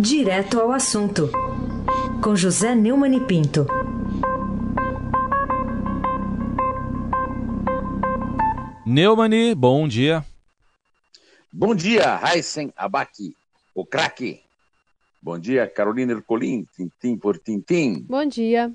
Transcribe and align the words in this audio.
Direto 0.00 0.60
ao 0.60 0.70
assunto, 0.70 1.28
com 2.22 2.36
José 2.36 2.72
Neumann 2.72 3.16
e 3.16 3.20
Pinto. 3.20 3.66
Neumani, 8.86 9.56
bom 9.56 9.88
dia. 9.88 10.24
Bom 11.52 11.74
dia, 11.74 12.14
Raisen 12.14 12.72
Abaki, 12.76 13.34
o 13.74 13.84
craque. 13.84 14.40
Bom 15.20 15.36
dia, 15.36 15.66
Carolina 15.66 16.12
Ercolim, 16.12 16.64
tintim 16.76 17.16
por 17.16 17.36
tintim. 17.36 18.06
Bom 18.08 18.24
dia. 18.24 18.72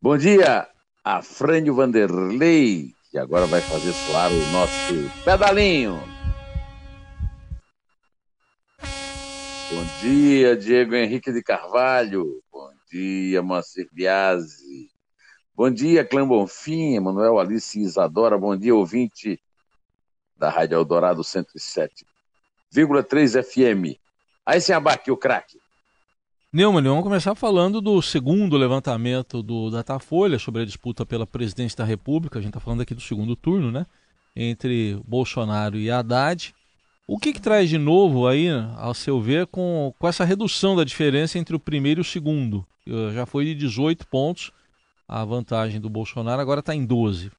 Bom 0.00 0.16
dia, 0.16 0.66
Afrânio 1.04 1.74
Vanderlei, 1.74 2.94
que 3.10 3.18
agora 3.18 3.44
vai 3.44 3.60
fazer 3.60 3.92
soar 3.92 4.32
o 4.32 4.52
nosso 4.52 5.10
pedalinho. 5.26 6.09
Bom 9.72 9.84
dia, 10.00 10.56
Diego 10.56 10.96
Henrique 10.96 11.32
de 11.32 11.44
Carvalho. 11.44 12.42
Bom 12.52 12.72
dia, 12.90 13.40
Moacir 13.40 13.88
Biasi. 13.92 14.90
Bom 15.54 15.70
dia, 15.70 16.04
Clã 16.04 16.26
Bonfim, 16.26 16.96
Emanuel 16.96 17.38
Alice 17.38 17.78
Isadora. 17.78 18.36
Bom 18.36 18.56
dia, 18.56 18.74
ouvinte 18.74 19.40
da 20.36 20.50
Rádio 20.50 20.74
Eldorado 20.74 21.22
107,3 21.22 23.44
FM. 23.44 23.96
Aí 24.44 24.60
sem 24.60 24.74
abaque, 24.74 25.12
o 25.12 25.16
craque. 25.16 25.60
Neumann, 26.52 26.82
vamos 26.82 27.04
começar 27.04 27.36
falando 27.36 27.80
do 27.80 28.02
segundo 28.02 28.56
levantamento 28.56 29.40
do 29.40 29.70
Datafolha 29.70 30.36
sobre 30.36 30.62
a 30.62 30.64
disputa 30.64 31.06
pela 31.06 31.28
presidência 31.28 31.76
da 31.76 31.84
República. 31.84 32.40
A 32.40 32.42
gente 32.42 32.50
está 32.50 32.58
falando 32.58 32.80
aqui 32.80 32.92
do 32.92 33.00
segundo 33.00 33.36
turno, 33.36 33.70
né? 33.70 33.86
Entre 34.34 35.00
Bolsonaro 35.06 35.76
e 35.76 35.92
Haddad. 35.92 36.52
O 37.12 37.18
que, 37.18 37.32
que 37.32 37.42
traz 37.42 37.68
de 37.68 37.76
novo 37.76 38.28
aí, 38.28 38.46
ao 38.76 38.94
seu 38.94 39.20
ver, 39.20 39.48
com, 39.48 39.92
com 39.98 40.06
essa 40.06 40.24
redução 40.24 40.76
da 40.76 40.84
diferença 40.84 41.40
entre 41.40 41.56
o 41.56 41.58
primeiro 41.58 41.98
e 41.98 42.02
o 42.02 42.04
segundo? 42.04 42.64
Já 43.12 43.26
foi 43.26 43.46
de 43.46 43.56
18 43.56 44.06
pontos 44.06 44.52
a 45.08 45.24
vantagem 45.24 45.80
do 45.80 45.90
Bolsonaro, 45.90 46.40
agora 46.40 46.60
está 46.60 46.72
em 46.72 46.86
12. 46.86 47.32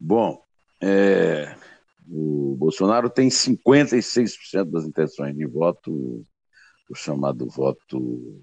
Bom, 0.00 0.42
é, 0.80 1.54
o 2.08 2.56
Bolsonaro 2.58 3.10
tem 3.10 3.28
56% 3.28 4.70
das 4.70 4.86
intenções 4.86 5.36
de 5.36 5.44
voto, 5.44 6.24
o 6.88 6.94
chamado 6.94 7.46
voto 7.46 8.42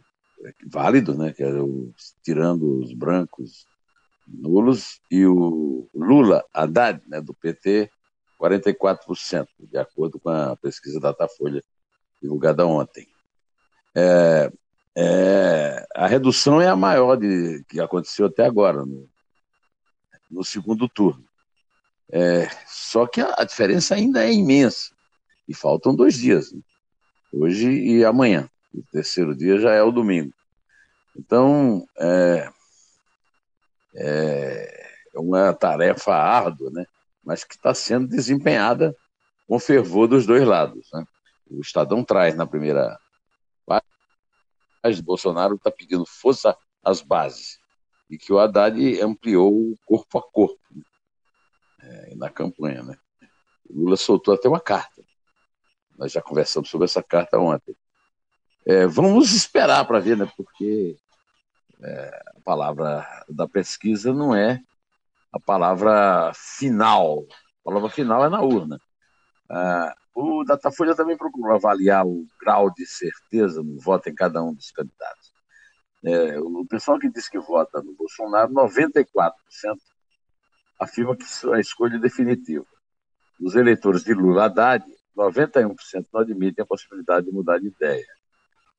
válido, 0.71 1.17
né, 1.17 1.33
que 1.33 1.41
é 1.41 1.51
o, 1.51 1.91
tirando 2.23 2.81
os 2.81 2.93
brancos 2.93 3.65
nulos, 4.27 5.01
e 5.09 5.25
o 5.25 5.89
Lula 5.91 6.45
Haddad, 6.53 7.01
né, 7.07 7.19
do 7.19 7.33
PT, 7.33 7.89
44%, 8.39 9.47
de 9.59 9.77
acordo 9.77 10.19
com 10.19 10.29
a 10.29 10.55
pesquisa 10.55 10.99
Datafolha 10.99 11.63
divulgada 12.21 12.65
ontem. 12.65 13.07
É, 13.95 14.51
é, 14.95 15.87
a 15.93 16.07
redução 16.07 16.61
é 16.61 16.67
a 16.67 16.75
maior 16.75 17.17
de, 17.17 17.63
que 17.67 17.79
aconteceu 17.79 18.27
até 18.27 18.45
agora, 18.45 18.85
no, 18.85 19.09
no 20.31 20.43
segundo 20.43 20.87
turno. 20.87 21.23
É, 22.11 22.49
só 22.65 23.05
que 23.05 23.21
a, 23.21 23.35
a, 23.37 23.43
diferença 23.43 23.95
ainda 23.95 24.23
é 24.23 24.33
imensa. 24.33 24.91
E 25.47 25.53
faltam 25.53 25.95
dois 25.95 26.15
dias, 26.15 26.51
né? 26.51 26.61
hoje 27.33 27.69
e 27.69 28.05
amanhã. 28.05 28.49
O 28.73 28.83
terceiro 28.91 29.35
dia 29.35 29.59
já 29.59 29.73
é 29.73 29.81
o 29.81 29.91
domingo. 29.91 30.33
Então, 31.15 31.85
é, 31.97 32.51
é 33.95 35.19
uma 35.19 35.53
tarefa 35.53 36.13
árdua, 36.13 36.69
né? 36.71 36.85
Mas 37.23 37.43
que 37.43 37.55
está 37.55 37.73
sendo 37.73 38.07
desempenhada 38.07 38.95
com 39.47 39.59
fervor 39.59 40.07
dos 40.07 40.25
dois 40.25 40.45
lados. 40.47 40.87
Né? 40.93 41.03
O 41.49 41.61
Estadão 41.61 42.03
traz 42.03 42.35
na 42.35 42.45
primeira 42.45 42.97
página, 43.65 45.03
Bolsonaro 45.03 45.55
está 45.55 45.71
pedindo 45.71 46.05
força 46.05 46.55
às 46.83 47.01
bases 47.01 47.59
e 48.09 48.17
que 48.17 48.33
o 48.33 48.39
Haddad 48.39 49.01
ampliou 49.01 49.75
corpo 49.85 50.17
a 50.17 50.21
corpo 50.21 50.59
né? 50.71 50.81
é, 51.81 52.15
na 52.15 52.29
campanha. 52.29 52.83
Né? 52.83 52.97
O 53.69 53.81
Lula 53.81 53.97
soltou 53.97 54.33
até 54.33 54.49
uma 54.49 54.59
carta. 54.59 55.03
Nós 55.97 56.11
já 56.11 56.21
conversamos 56.21 56.69
sobre 56.69 56.85
essa 56.85 57.03
carta 57.03 57.37
ontem. 57.37 57.75
É, 58.65 58.87
vamos 58.87 59.33
esperar 59.33 59.85
para 59.85 59.99
ver, 59.99 60.17
né? 60.17 60.31
porque 60.35 60.97
é, 61.81 62.23
a 62.35 62.41
palavra 62.41 63.05
da 63.29 63.47
pesquisa 63.47 64.13
não 64.13 64.35
é 64.35 64.61
a 65.31 65.39
palavra 65.39 66.31
final. 66.33 67.25
A 67.61 67.63
palavra 67.63 67.89
final 67.89 68.25
é 68.25 68.29
na 68.29 68.41
urna. 68.41 68.79
Ah, 69.49 69.95
o 70.13 70.43
Datafolha 70.43 70.95
também 70.95 71.17
procurou 71.17 71.55
avaliar 71.55 72.05
o 72.05 72.25
grau 72.41 72.71
de 72.73 72.85
certeza 72.85 73.63
no 73.63 73.79
voto 73.79 74.09
em 74.09 74.15
cada 74.15 74.43
um 74.43 74.53
dos 74.53 74.71
candidatos. 74.71 75.31
É, 76.03 76.39
o 76.39 76.65
pessoal 76.65 76.97
que 76.97 77.09
diz 77.09 77.27
que 77.27 77.39
vota 77.39 77.81
no 77.81 77.93
Bolsonaro, 77.93 78.51
94% 78.53 79.33
afirma 80.79 81.15
que 81.15 81.23
é 81.23 81.55
a 81.55 81.59
escolha 81.59 81.99
definitiva. 81.99 82.65
Os 83.39 83.55
eleitores 83.55 84.03
de 84.03 84.13
Lula 84.13 84.45
Haddad, 84.45 84.85
91% 85.15 85.75
não 86.13 86.21
admitem 86.21 86.63
a 86.63 86.67
possibilidade 86.67 87.25
de 87.25 87.31
mudar 87.33 87.59
de 87.59 87.67
ideia. 87.67 88.07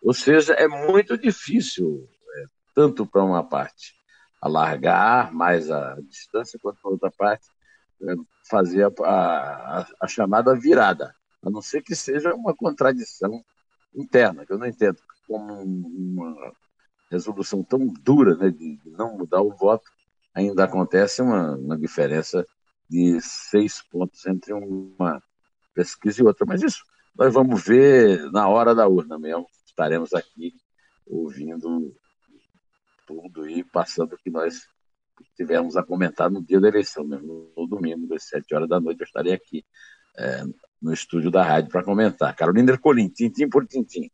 Ou 0.03 0.15
seja, 0.15 0.55
é 0.55 0.67
muito 0.67 1.17
difícil, 1.19 2.09
é, 2.37 2.45
tanto 2.75 3.07
para 3.07 3.23
uma 3.23 3.47
parte 3.47 4.00
alargar 4.41 5.33
mais 5.33 5.71
a 5.71 5.97
distância, 6.01 6.59
quanto 6.63 6.81
para 6.81 6.91
outra 6.91 7.11
parte 7.11 7.47
é, 8.03 8.15
fazer 8.49 8.85
a, 8.85 9.05
a, 9.05 9.87
a, 10.01 10.09
chamada 10.09 10.55
virada, 10.55 11.15
a 11.43 11.51
não 11.51 11.61
ser 11.61 11.83
que 11.83 11.95
seja 11.95 12.35
uma 12.35 12.55
contradição 12.55 13.45
interna, 13.95 14.47
que 14.47 14.53
eu 14.53 14.59
não 14.59 14.67
entendo 14.67 14.99
como 15.27 15.63
uma 15.63 16.53
resolução 17.11 17.63
tão 17.63 17.87
dura 17.87 18.37
né, 18.37 18.51
de 18.51 18.79
não 18.87 19.19
mudar 19.19 19.43
o 19.43 19.55
voto, 19.55 19.91
ainda 20.35 20.65
acontece 20.65 21.21
uma, 21.21 21.57
uma 21.57 21.77
diferença 21.77 22.47
de 22.89 23.21
seis 23.21 23.83
pontos 23.83 24.25
entre 24.27 24.53
uma 24.53 25.23
pesquisa 25.75 26.21
e 26.21 26.25
outra. 26.25 26.47
Mas 26.47 26.63
isso 26.63 26.83
nós 27.17 27.33
vamos 27.33 27.65
ver 27.65 28.31
na 28.33 28.49
hora 28.49 28.75
da 28.75 28.89
urna 28.89 29.19
mesmo. 29.19 29.47
Estaremos 29.67 30.13
aqui 30.15 30.55
ouvindo 31.07 31.95
tudo 33.11 33.49
e 33.49 33.65
passando 33.65 34.13
o 34.13 34.17
que 34.17 34.31
nós 34.31 34.69
tivemos 35.37 35.77
a 35.77 35.83
comentar 35.83 36.31
no 36.31 36.43
dia 36.43 36.61
da 36.61 36.69
eleição, 36.69 37.05
mesmo 37.05 37.53
no 37.57 37.67
domingo, 37.67 38.15
às 38.15 38.25
sete 38.25 38.55
horas 38.55 38.69
da 38.69 38.81
noite, 38.81 39.01
eu 39.01 39.05
estarei 39.05 39.33
aqui 39.33 39.65
é, 40.17 40.45
no 40.81 40.93
estúdio 40.93 41.31
da 41.31 41.43
rádio 41.43 41.71
para 41.71 41.85
comentar. 41.85 42.35
Carolina 42.37 42.73
Ercolim, 42.73 43.09
tintim 43.09 43.49
por 43.49 43.67
tintim. 43.67 44.09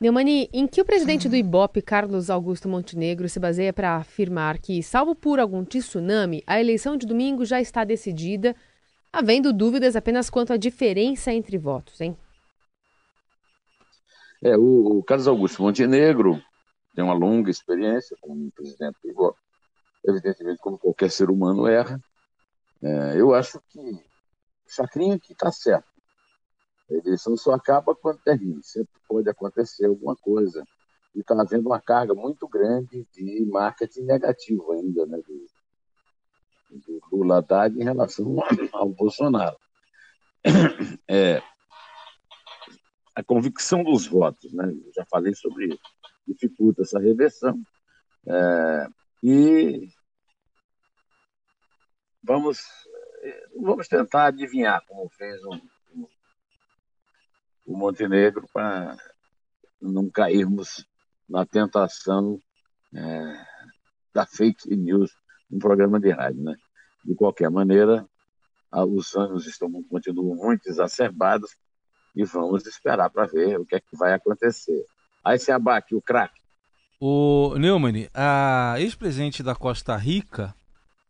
Neumani, 0.00 0.48
em 0.52 0.66
que 0.66 0.80
o 0.80 0.84
presidente 0.84 1.28
do 1.28 1.34
Ibope, 1.34 1.80
Carlos 1.82 2.28
Augusto 2.30 2.68
Montenegro, 2.68 3.28
se 3.28 3.40
baseia 3.40 3.72
para 3.72 3.96
afirmar 3.96 4.58
que, 4.58 4.82
salvo 4.82 5.14
por 5.14 5.40
algum 5.40 5.64
tsunami, 5.64 6.42
a 6.46 6.60
eleição 6.60 6.96
de 6.96 7.06
domingo 7.06 7.44
já 7.44 7.60
está 7.60 7.82
decidida, 7.82 8.54
havendo 9.12 9.52
dúvidas 9.52 9.96
apenas 9.96 10.28
quanto 10.28 10.52
à 10.52 10.56
diferença 10.56 11.32
entre 11.32 11.56
votos, 11.56 12.00
hein? 12.00 12.16
É, 14.42 14.54
o, 14.56 14.98
o 14.98 15.02
Carlos 15.02 15.26
Augusto 15.26 15.62
Montenegro 15.62 16.42
tem 16.96 17.04
uma 17.04 17.12
longa 17.12 17.50
experiência 17.50 18.16
como 18.22 18.50
presidente 18.52 18.96
do 19.04 19.10
Ibope. 19.10 19.38
Evidentemente, 20.02 20.58
como 20.58 20.78
qualquer 20.78 21.10
ser 21.10 21.28
humano 21.28 21.66
erra. 21.66 22.00
É, 22.82 23.20
eu 23.20 23.34
acho 23.34 23.60
que 23.68 24.02
Chacrinha 24.66 25.18
que 25.18 25.34
está 25.34 25.52
certo. 25.52 25.86
A 26.90 26.94
eleição 26.94 27.36
só 27.36 27.52
acaba 27.52 27.94
quando 27.94 28.18
termina. 28.22 28.60
Sempre 28.62 28.98
pode 29.06 29.28
acontecer 29.28 29.84
alguma 29.84 30.16
coisa. 30.16 30.64
E 31.14 31.20
está 31.20 31.38
havendo 31.38 31.68
uma 31.68 31.80
carga 31.80 32.14
muito 32.14 32.48
grande 32.48 33.06
de 33.12 33.44
marketing 33.44 34.02
negativo 34.02 34.72
ainda, 34.72 35.04
né? 35.04 35.18
Do, 36.70 37.00
do 37.24 37.32
Haddad 37.32 37.78
em 37.78 37.84
relação 37.84 38.36
ao 38.72 38.88
Bolsonaro. 38.88 39.56
É, 41.08 41.42
a 43.14 43.22
convicção 43.22 43.82
dos 43.82 44.06
votos, 44.06 44.52
né? 44.52 44.68
Eu 44.68 44.92
já 44.94 45.04
falei 45.06 45.34
sobre 45.34 45.66
isso 45.66 45.95
dificulta 46.26 46.82
essa 46.82 46.98
reversão. 46.98 47.60
É, 48.26 48.88
e 49.22 49.88
vamos, 52.22 52.58
vamos 53.60 53.88
tentar 53.88 54.26
adivinhar 54.26 54.84
como 54.86 55.08
fez 55.10 55.42
o, 55.44 55.60
o 57.66 57.76
Montenegro 57.76 58.46
para 58.52 58.96
não 59.80 60.10
cairmos 60.10 60.86
na 61.28 61.44
tentação 61.44 62.40
é, 62.94 63.46
da 64.12 64.26
fake 64.26 64.74
news 64.74 65.12
no 65.50 65.58
programa 65.58 66.00
de 66.00 66.10
rádio. 66.10 66.42
Né? 66.42 66.56
De 67.04 67.14
qualquer 67.14 67.50
maneira, 67.50 68.06
os 68.72 69.14
ânimos 69.14 69.46
estão, 69.46 69.70
continuam 69.84 70.34
muito 70.34 70.68
exacerbados 70.68 71.56
e 72.14 72.24
vamos 72.24 72.66
esperar 72.66 73.10
para 73.10 73.26
ver 73.26 73.58
o 73.60 73.66
que 73.66 73.76
é 73.76 73.80
que 73.80 73.96
vai 73.96 74.12
acontecer. 74.12 74.84
Aí 75.26 75.40
se 75.40 75.50
abate 75.50 75.92
o 75.92 76.00
craque. 76.00 76.40
O 77.00 77.56
Neumann, 77.58 78.08
a 78.14 78.76
ex-presidente 78.78 79.42
da 79.42 79.56
Costa 79.56 79.96
Rica, 79.96 80.54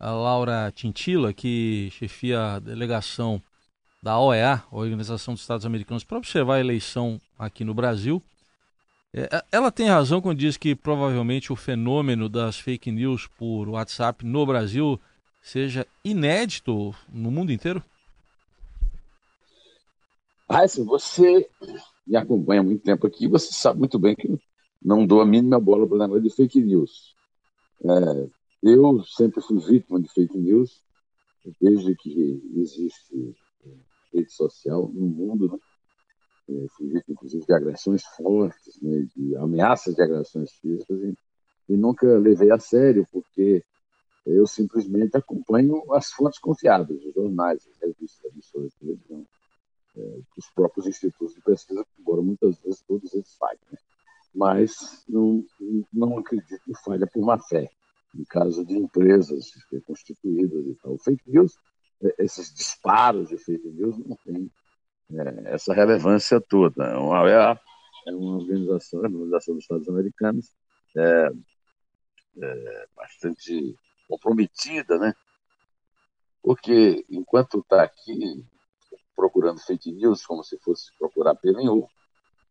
a 0.00 0.10
Laura 0.10 0.72
Tintila, 0.74 1.34
que 1.34 1.90
chefia 1.92 2.54
a 2.54 2.58
delegação 2.58 3.42
da 4.02 4.18
OEA, 4.18 4.64
Organização 4.72 5.34
dos 5.34 5.42
Estados 5.42 5.66
Americanos, 5.66 6.02
para 6.02 6.16
observar 6.16 6.54
a 6.54 6.60
eleição 6.60 7.20
aqui 7.38 7.62
no 7.62 7.74
Brasil. 7.74 8.22
É, 9.14 9.44
ela 9.52 9.70
tem 9.70 9.86
razão 9.86 10.22
quando 10.22 10.38
diz 10.38 10.56
que 10.56 10.74
provavelmente 10.74 11.52
o 11.52 11.56
fenômeno 11.56 12.26
das 12.26 12.58
fake 12.58 12.90
news 12.90 13.26
por 13.26 13.68
WhatsApp 13.68 14.24
no 14.24 14.46
Brasil 14.46 14.98
seja 15.42 15.86
inédito 16.02 16.94
no 17.06 17.30
mundo 17.30 17.52
inteiro? 17.52 17.84
Ah, 20.48 20.62
assim, 20.62 20.84
você 20.86 21.46
me 22.06 22.16
acompanha 22.16 22.60
há 22.60 22.64
muito 22.64 22.82
tempo 22.82 23.06
aqui, 23.06 23.26
você 23.26 23.52
sabe 23.52 23.78
muito 23.80 23.98
bem 23.98 24.14
que 24.14 24.38
não 24.82 25.06
dou 25.06 25.20
a 25.20 25.26
mínima 25.26 25.58
bola 25.58 25.86
para 25.86 25.98
negócio 25.98 26.22
de 26.22 26.30
fake 26.30 26.60
news. 26.60 27.14
É, 27.84 28.28
eu 28.62 29.02
sempre 29.04 29.40
fui 29.40 29.58
vítima 29.58 30.00
de 30.00 30.08
fake 30.08 30.38
news, 30.38 30.82
desde 31.60 31.94
que 31.96 32.42
existe 32.54 33.34
rede 34.12 34.32
social 34.32 34.90
no 34.92 35.06
mundo, 35.06 35.52
né? 35.52 35.58
É, 36.48 36.66
fui 36.76 36.86
vítima, 36.86 37.14
inclusive, 37.14 37.44
de 37.44 37.52
agressões 37.52 38.04
fortes, 38.16 38.80
né? 38.80 39.06
de 39.16 39.36
ameaças 39.36 39.94
de 39.94 40.02
agressões 40.02 40.52
físicas, 40.52 40.98
e, 41.02 41.14
e 41.68 41.76
nunca 41.76 42.06
levei 42.18 42.52
a 42.52 42.58
sério, 42.58 43.06
porque 43.10 43.64
eu 44.24 44.46
simplesmente 44.46 45.16
acompanho 45.16 45.82
as 45.92 46.12
fontes 46.12 46.38
confiáveis, 46.38 47.04
os 47.04 47.14
jornais, 47.14 47.66
as 47.68 47.78
revistas, 47.80 48.32
emissoras 48.32 48.70
de 48.72 48.78
televisão, 48.78 49.26
é, 49.96 50.18
os 50.36 50.50
próprios 50.54 50.86
institutos 50.86 51.34
de 51.34 51.40
pesquisa, 51.40 51.86
embora 51.98 52.22
muitas 52.22 52.58
vezes 52.58 52.82
todos 52.82 53.12
eles 53.14 53.34
falhem. 53.36 53.58
Né? 53.70 53.78
Mas 54.34 55.04
não, 55.08 55.44
não 55.92 56.18
acredito 56.18 56.60
em 56.68 56.74
falha 56.74 57.06
por 57.06 57.24
má 57.24 57.38
fé, 57.38 57.70
em 58.14 58.24
caso 58.24 58.64
de 58.64 58.76
empresas 58.76 59.50
constituídas 59.86 60.66
e 60.66 60.74
tal. 60.82 60.98
Fake 60.98 61.22
news 61.26 61.56
é, 62.02 62.14
esses 62.24 62.52
disparos 62.52 63.28
de 63.28 63.38
fake 63.38 63.68
news 63.68 63.96
não 63.98 64.16
têm 64.24 64.50
é, 65.12 65.54
essa 65.54 65.72
relevância 65.72 66.40
toda. 66.40 66.98
Uma 66.98 67.22
OEA 67.22 67.60
é 68.06 68.14
uma 68.14 68.36
organização, 68.36 69.00
a 69.00 69.04
Organização 69.04 69.54
dos 69.54 69.64
Estados 69.64 69.88
Americanos, 69.88 70.52
é, 70.96 71.30
é, 72.42 72.88
bastante 72.94 73.74
comprometida, 74.08 74.98
né? 74.98 75.14
Porque 76.42 77.04
enquanto 77.10 77.58
está 77.58 77.82
aqui 77.82 78.44
procurando 79.16 79.58
fake 79.58 79.90
news, 79.92 80.24
como 80.24 80.44
se 80.44 80.58
fosse 80.58 80.90
procurar 80.98 81.34
pelo 81.34 81.60
em 81.60 81.68
ovo, 81.68 81.88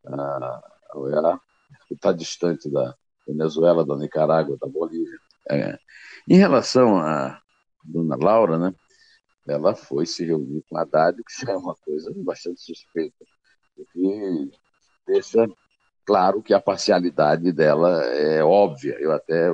a 0.05 0.61
OEA 0.95 1.39
está 1.89 2.11
distante 2.11 2.69
da 2.69 2.95
Venezuela, 3.27 3.85
da 3.85 3.95
Nicarágua, 3.95 4.57
da 4.59 4.67
Bolívia. 4.67 5.19
É. 5.49 5.77
Em 6.27 6.37
relação 6.37 6.97
a 6.97 7.39
dona 7.83 8.15
Laura, 8.15 8.57
né? 8.57 8.73
ela 9.47 9.75
foi 9.75 10.05
se 10.05 10.25
reunir 10.25 10.63
com 10.67 10.77
a 10.77 10.81
Haddad, 10.81 11.21
que 11.23 11.49
é 11.49 11.55
uma 11.55 11.75
coisa 11.75 12.11
bastante 12.17 12.61
suspeita, 12.61 13.25
porque 13.75 14.49
deixa 15.07 15.47
claro 16.03 16.41
que 16.41 16.53
a 16.53 16.59
parcialidade 16.59 17.51
dela 17.51 18.03
é 18.05 18.43
óbvia. 18.43 18.97
Eu 18.99 19.11
até 19.11 19.49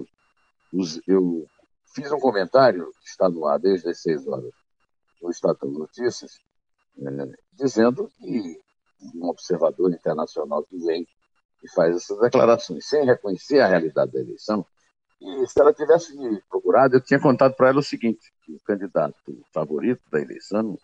eu 1.07 1.45
fiz 1.93 2.11
um 2.11 2.19
comentário 2.19 2.91
que 3.01 3.09
está 3.09 3.27
no 3.29 3.45
ar 3.45 3.59
desde 3.59 3.89
as 3.89 4.01
seis 4.01 4.25
horas 4.25 4.53
no 5.21 5.29
Estadão 5.29 5.69
Notícias, 5.69 6.39
é, 6.99 7.31
dizendo 7.53 8.09
que 8.17 8.59
um 9.15 9.27
observador 9.27 9.91
internacional 9.91 10.63
que 10.63 10.77
vem 10.77 11.07
e 11.63 11.69
faz 11.71 11.95
essas 11.95 12.19
declarações 12.19 12.87
sem 12.87 13.05
reconhecer 13.05 13.59
a 13.59 13.67
realidade 13.67 14.11
da 14.11 14.19
eleição, 14.19 14.65
e 15.21 15.47
se 15.47 15.59
ela 15.61 15.71
tivesse 15.71 16.17
me 16.17 16.41
procurado, 16.49 16.95
eu 16.95 17.01
tinha 17.01 17.19
contado 17.19 17.55
para 17.55 17.69
ela 17.69 17.79
o 17.79 17.83
seguinte: 17.83 18.33
o 18.49 18.59
candidato 18.65 19.15
favorito 19.53 20.01
da 20.11 20.19
eleição, 20.19 20.77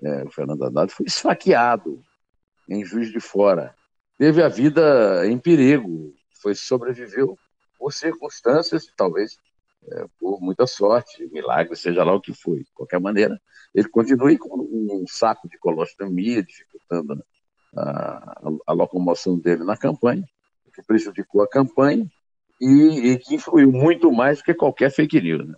é, 0.00 0.24
o 0.24 0.30
Fernando 0.30 0.64
Haddad, 0.64 0.92
foi 0.92 1.06
esfaqueado 1.06 2.00
em 2.68 2.84
Juiz 2.84 3.10
de 3.10 3.20
Fora. 3.20 3.74
Teve 4.16 4.40
a 4.40 4.48
vida 4.48 5.26
em 5.26 5.36
perigo, 5.36 6.14
foi 6.40 6.54
sobreviveu 6.54 7.36
por 7.76 7.92
circunstâncias, 7.92 8.86
talvez 8.96 9.36
é, 9.90 10.06
por 10.18 10.40
muita 10.40 10.66
sorte, 10.66 11.28
milagre, 11.32 11.74
seja 11.76 12.04
lá 12.04 12.14
o 12.14 12.20
que 12.20 12.32
foi. 12.32 12.58
De 12.58 12.72
qualquer 12.72 13.00
maneira, 13.00 13.40
ele 13.74 13.88
continue 13.88 14.38
com 14.38 14.60
um 14.60 15.04
saco 15.08 15.48
de 15.48 15.58
colostomia, 15.58 16.42
dificultando 16.42 17.22
a, 17.76 17.82
a, 17.82 18.50
a 18.68 18.72
locomoção 18.72 19.38
dele 19.38 19.64
na 19.64 19.76
campanha, 19.76 20.24
que 20.74 20.82
prejudicou 20.82 21.42
a 21.42 21.48
campanha 21.48 22.06
e, 22.60 23.12
e, 23.12 23.18
que 23.18 23.34
influiu 23.34 23.70
muito 23.72 24.10
mais 24.12 24.38
do 24.38 24.44
que 24.44 24.54
qualquer 24.54 24.90
fake 24.90 25.20
news. 25.20 25.46
Né? 25.46 25.54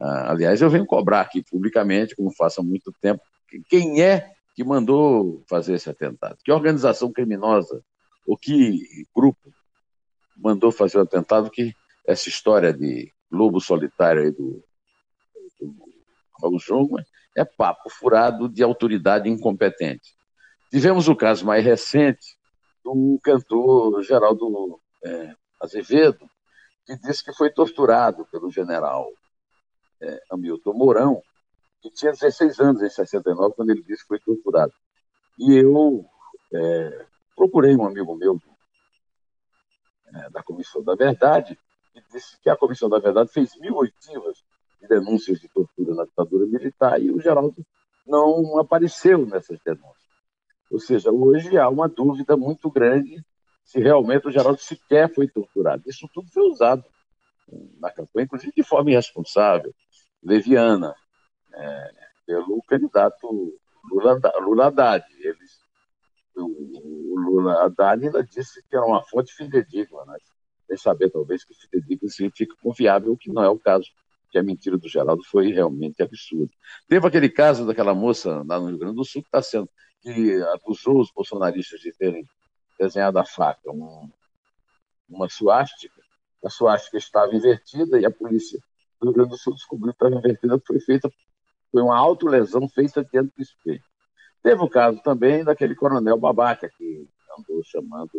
Ah, 0.00 0.32
aliás, 0.32 0.60
eu 0.60 0.68
venho 0.68 0.84
cobrar 0.84 1.20
aqui 1.20 1.42
publicamente, 1.42 2.16
como 2.16 2.34
faço 2.34 2.60
há 2.60 2.64
muito 2.64 2.92
tempo, 3.00 3.22
quem 3.68 4.02
é 4.02 4.30
que 4.54 4.64
mandou 4.64 5.42
fazer 5.48 5.74
esse 5.74 5.88
atentado? 5.88 6.36
Que 6.44 6.52
organização 6.52 7.12
criminosa 7.12 7.82
ou 8.26 8.36
que 8.36 9.06
grupo 9.14 9.52
mandou 10.36 10.72
fazer 10.72 10.98
o 10.98 11.02
atentado 11.02 11.50
que 11.50 11.72
essa 12.06 12.28
história 12.28 12.72
de 12.72 13.12
lobo 13.32 13.60
solitário 13.60 14.22
aí 14.22 14.30
do, 14.30 14.62
do 15.60 15.74
Raul 16.40 16.58
Jungmann 16.58 17.04
é 17.36 17.44
papo 17.44 17.88
furado 17.88 18.48
de 18.48 18.62
autoridade 18.62 19.28
incompetente. 19.28 20.14
Tivemos 20.70 21.08
o 21.08 21.16
caso 21.16 21.46
mais 21.46 21.64
recente 21.64 22.36
do 22.84 23.18
cantor 23.22 24.02
Geraldo 24.02 24.80
é, 25.04 25.34
Azevedo, 25.60 26.28
que 26.86 26.96
disse 26.96 27.24
que 27.24 27.32
foi 27.32 27.50
torturado 27.50 28.26
pelo 28.26 28.50
general 28.50 29.10
é, 30.00 30.20
Hamilton 30.30 30.72
Mourão, 30.72 31.22
que 31.80 31.90
tinha 31.90 32.12
16 32.12 32.60
anos 32.60 32.82
em 32.82 32.88
69, 32.88 33.54
quando 33.54 33.70
ele 33.70 33.82
disse 33.82 34.02
que 34.02 34.08
foi 34.08 34.20
torturado. 34.20 34.72
E 35.38 35.54
eu 35.54 36.04
é, 36.52 37.06
procurei 37.36 37.74
um 37.74 37.86
amigo 37.86 38.14
meu 38.14 38.40
é, 40.14 40.30
da 40.30 40.42
Comissão 40.42 40.82
da 40.82 40.94
Verdade, 40.94 41.58
disse 42.12 42.38
que 42.40 42.50
a 42.50 42.56
Comissão 42.56 42.88
da 42.88 42.98
Verdade 42.98 43.32
fez 43.32 43.56
mil 43.58 43.76
oitivas 43.76 44.44
de 44.80 44.88
denúncias 44.88 45.40
de 45.40 45.48
tortura 45.48 45.94
na 45.94 46.04
ditadura 46.04 46.46
militar 46.46 47.00
e 47.00 47.10
o 47.10 47.20
Geraldo 47.20 47.64
não 48.06 48.58
apareceu 48.58 49.26
nessas 49.26 49.58
denúncias. 49.64 50.12
Ou 50.70 50.80
seja, 50.80 51.10
hoje 51.10 51.56
há 51.58 51.68
uma 51.68 51.88
dúvida 51.88 52.36
muito 52.36 52.70
grande 52.70 53.24
se 53.64 53.78
realmente 53.80 54.26
o 54.26 54.30
Geraldo 54.30 54.60
sequer 54.60 55.12
foi 55.12 55.28
torturado. 55.28 55.82
Isso 55.86 56.08
tudo 56.12 56.28
foi 56.30 56.42
usado 56.44 56.84
na 57.78 57.90
campanha, 57.90 58.24
inclusive 58.24 58.52
de 58.54 58.62
forma 58.62 58.90
irresponsável, 58.90 59.74
leviana, 60.22 60.94
é, 61.54 61.90
pelo 62.26 62.62
candidato 62.62 63.58
Lula, 63.90 64.20
Lula 64.40 64.66
Haddad. 64.66 65.04
Eles, 65.20 65.60
o, 66.36 66.44
o 66.44 67.20
Lula 67.20 67.64
Haddad 67.64 68.06
ainda 68.06 68.24
disse 68.24 68.62
que 68.68 68.76
era 68.76 68.86
uma 68.86 69.02
fonte 69.02 69.34
fidedigna, 69.34 70.04
né? 70.06 70.16
Sem 70.72 70.76
saber 70.78 71.10
talvez 71.10 71.44
que 71.44 71.54
fidedigna 71.54 72.08
significa 72.08 72.54
confiável, 72.62 73.12
o 73.12 73.16
que 73.16 73.30
não 73.30 73.42
é 73.42 73.48
o 73.48 73.58
caso, 73.58 73.90
que 74.30 74.38
a 74.38 74.42
mentira 74.42 74.78
do 74.78 74.88
Geraldo 74.88 75.22
foi 75.24 75.52
realmente 75.52 76.02
absurda. 76.02 76.50
Teve 76.88 77.06
aquele 77.06 77.28
caso 77.28 77.66
daquela 77.66 77.94
moça 77.94 78.42
lá 78.46 78.58
no 78.58 78.68
Rio 78.68 78.78
Grande 78.78 78.96
do 78.96 79.04
Sul 79.04 79.22
que 79.22 79.28
está 79.28 79.42
sendo, 79.42 79.68
que 80.00 80.42
acusou 80.54 81.00
os 81.00 81.10
bolsonaristas 81.12 81.80
de 81.80 81.92
terem 81.92 82.26
desenhada 82.80 83.20
a 83.20 83.24
faca, 83.24 83.70
uma, 83.70 84.08
uma 85.08 85.28
suástica. 85.28 86.00
A 86.42 86.48
suástica 86.48 86.96
estava 86.96 87.34
invertida 87.34 88.00
e 88.00 88.06
a 88.06 88.10
polícia 88.10 88.58
do 88.98 89.08
Rio 89.08 89.14
Grande 89.14 89.30
do 89.30 89.36
Sul 89.36 89.54
descobriu 89.54 89.92
que 89.92 90.02
estava 90.02 90.14
invertida, 90.14 90.60
foi 90.66 90.80
feita, 90.80 91.12
foi 91.70 91.82
uma 91.82 91.96
autolesão 91.96 92.66
feita 92.68 93.04
diante 93.04 93.34
do 93.36 93.42
espelho. 93.42 93.84
Teve 94.42 94.62
o 94.62 94.68
caso 94.68 95.00
também 95.02 95.44
daquele 95.44 95.74
coronel 95.74 96.18
babaca 96.18 96.68
que 96.76 97.06
andou 97.38 97.62
chamando 97.64 98.10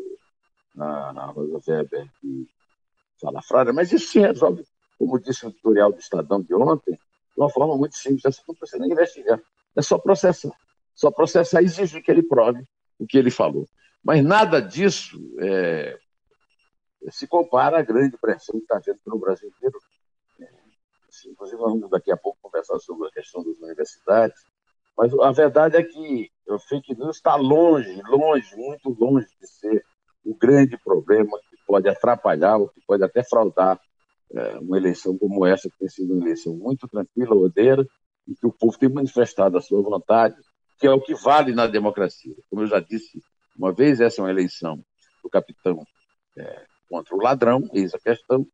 na, 0.73 1.13
na 1.13 1.25
Rosa 1.27 1.61
Weber 1.67 2.07
de 2.21 2.47
salafrária, 3.17 3.71
mas 3.71 3.91
isso 3.91 4.07
se 4.07 4.19
resolve, 4.19 4.65
como 4.97 5.19
disse 5.19 5.45
o 5.45 5.49
editorial 5.49 5.91
do 5.91 5.99
Estadão 5.99 6.41
de 6.41 6.53
ontem, 6.53 6.93
de 6.93 7.37
uma 7.37 7.49
forma 7.49 7.77
muito 7.77 7.95
simples. 7.95 8.23
Você 8.23 8.41
não 8.47 8.55
precisa 8.55 8.85
investigar, 8.85 9.39
é 9.75 9.81
só 9.81 9.97
processar. 9.97 10.51
Só 10.95 11.09
processar 11.09 11.61
e 11.61 11.65
exigir 11.65 12.03
que 12.03 12.11
ele 12.11 12.21
prove 12.21 12.63
o 12.99 13.07
que 13.07 13.17
ele 13.17 13.31
falou. 13.31 13.67
Mas 14.03 14.23
nada 14.23 14.61
disso 14.61 15.17
é, 15.39 15.97
se 17.09 17.25
compara 17.25 17.79
à 17.79 17.81
grande 17.81 18.17
pressão 18.17 18.55
que 18.59 18.63
está 18.63 18.77
havendo 18.77 18.99
no 19.07 19.17
Brasil 19.17 19.49
inteiro. 19.49 19.79
É, 20.39 20.49
inclusive, 21.27 21.57
vamos 21.57 21.89
daqui 21.89 22.11
a 22.11 22.17
pouco 22.17 22.37
conversar 22.41 22.77
sobre 22.79 23.07
a 23.07 23.11
questão 23.11 23.43
das 23.43 23.57
universidades. 23.57 24.45
Mas 24.95 25.11
a 25.19 25.31
verdade 25.31 25.77
é 25.77 25.83
que 25.83 26.29
o 26.47 26.59
fake 26.59 26.95
news 26.95 27.15
está 27.15 27.35
longe, 27.35 27.99
longe, 28.03 28.55
muito 28.55 28.89
longe 28.89 29.27
de 29.41 29.47
ser 29.47 29.83
o 30.25 30.35
grande 30.35 30.77
problema 30.77 31.37
que 31.49 31.57
pode 31.65 31.89
atrapalhar 31.89 32.57
ou 32.57 32.69
que 32.69 32.81
pode 32.85 33.03
até 33.03 33.23
fraudar 33.23 33.79
é, 34.31 34.57
uma 34.59 34.77
eleição 34.77 35.17
como 35.17 35.45
essa, 35.45 35.69
que 35.69 35.77
tem 35.77 35.89
sido 35.89 36.13
uma 36.13 36.23
eleição 36.23 36.55
muito 36.55 36.87
tranquila, 36.87 37.35
ordeira, 37.35 37.85
e 38.27 38.35
que 38.35 38.47
o 38.47 38.51
povo 38.51 38.77
tem 38.77 38.89
manifestado 38.89 39.57
a 39.57 39.61
sua 39.61 39.81
vontade, 39.81 40.35
que 40.79 40.87
é 40.87 40.91
o 40.91 41.01
que 41.01 41.13
vale 41.13 41.53
na 41.53 41.67
democracia. 41.67 42.35
Como 42.49 42.63
eu 42.63 42.67
já 42.67 42.79
disse 42.79 43.21
uma 43.57 43.71
vez 43.71 44.01
essa 44.01 44.21
é 44.21 44.23
uma 44.23 44.31
eleição 44.31 44.83
do 45.21 45.29
capitão 45.29 45.85
é, 46.37 46.65
contra 46.89 47.15
o 47.15 47.21
ladrão, 47.21 47.69
eis 47.73 47.93
a 47.93 47.99
questão, 47.99 48.45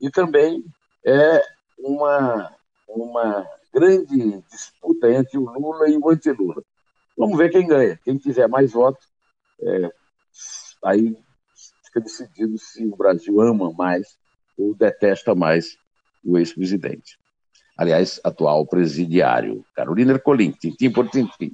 e 0.00 0.10
também 0.10 0.64
é 1.04 1.42
uma, 1.78 2.52
uma 2.88 3.46
grande 3.72 4.42
disputa 4.50 5.10
entre 5.10 5.38
o 5.38 5.44
Lula 5.44 5.88
e 5.88 5.96
o 5.96 6.10
anti-Lula. 6.10 6.62
Vamos 7.16 7.38
ver 7.38 7.50
quem 7.50 7.66
ganha. 7.66 7.98
Quem 8.04 8.16
tiver 8.16 8.48
mais 8.48 8.72
votos, 8.72 9.06
é, 9.60 9.92
aí 10.84 11.16
fica 11.84 12.00
decidido 12.00 12.58
se 12.58 12.84
o 12.86 12.96
Brasil 12.96 13.40
ama 13.40 13.72
mais 13.72 14.06
ou 14.58 14.74
detesta 14.74 15.34
mais 15.34 15.76
o 16.24 16.36
ex-presidente. 16.38 17.18
Aliás, 17.76 18.20
atual 18.24 18.66
presidiário. 18.66 19.64
Carolina 19.74 20.12
Ercolim, 20.12 20.50
tintim 20.50 20.90
por 20.90 21.08
tintim. 21.08 21.52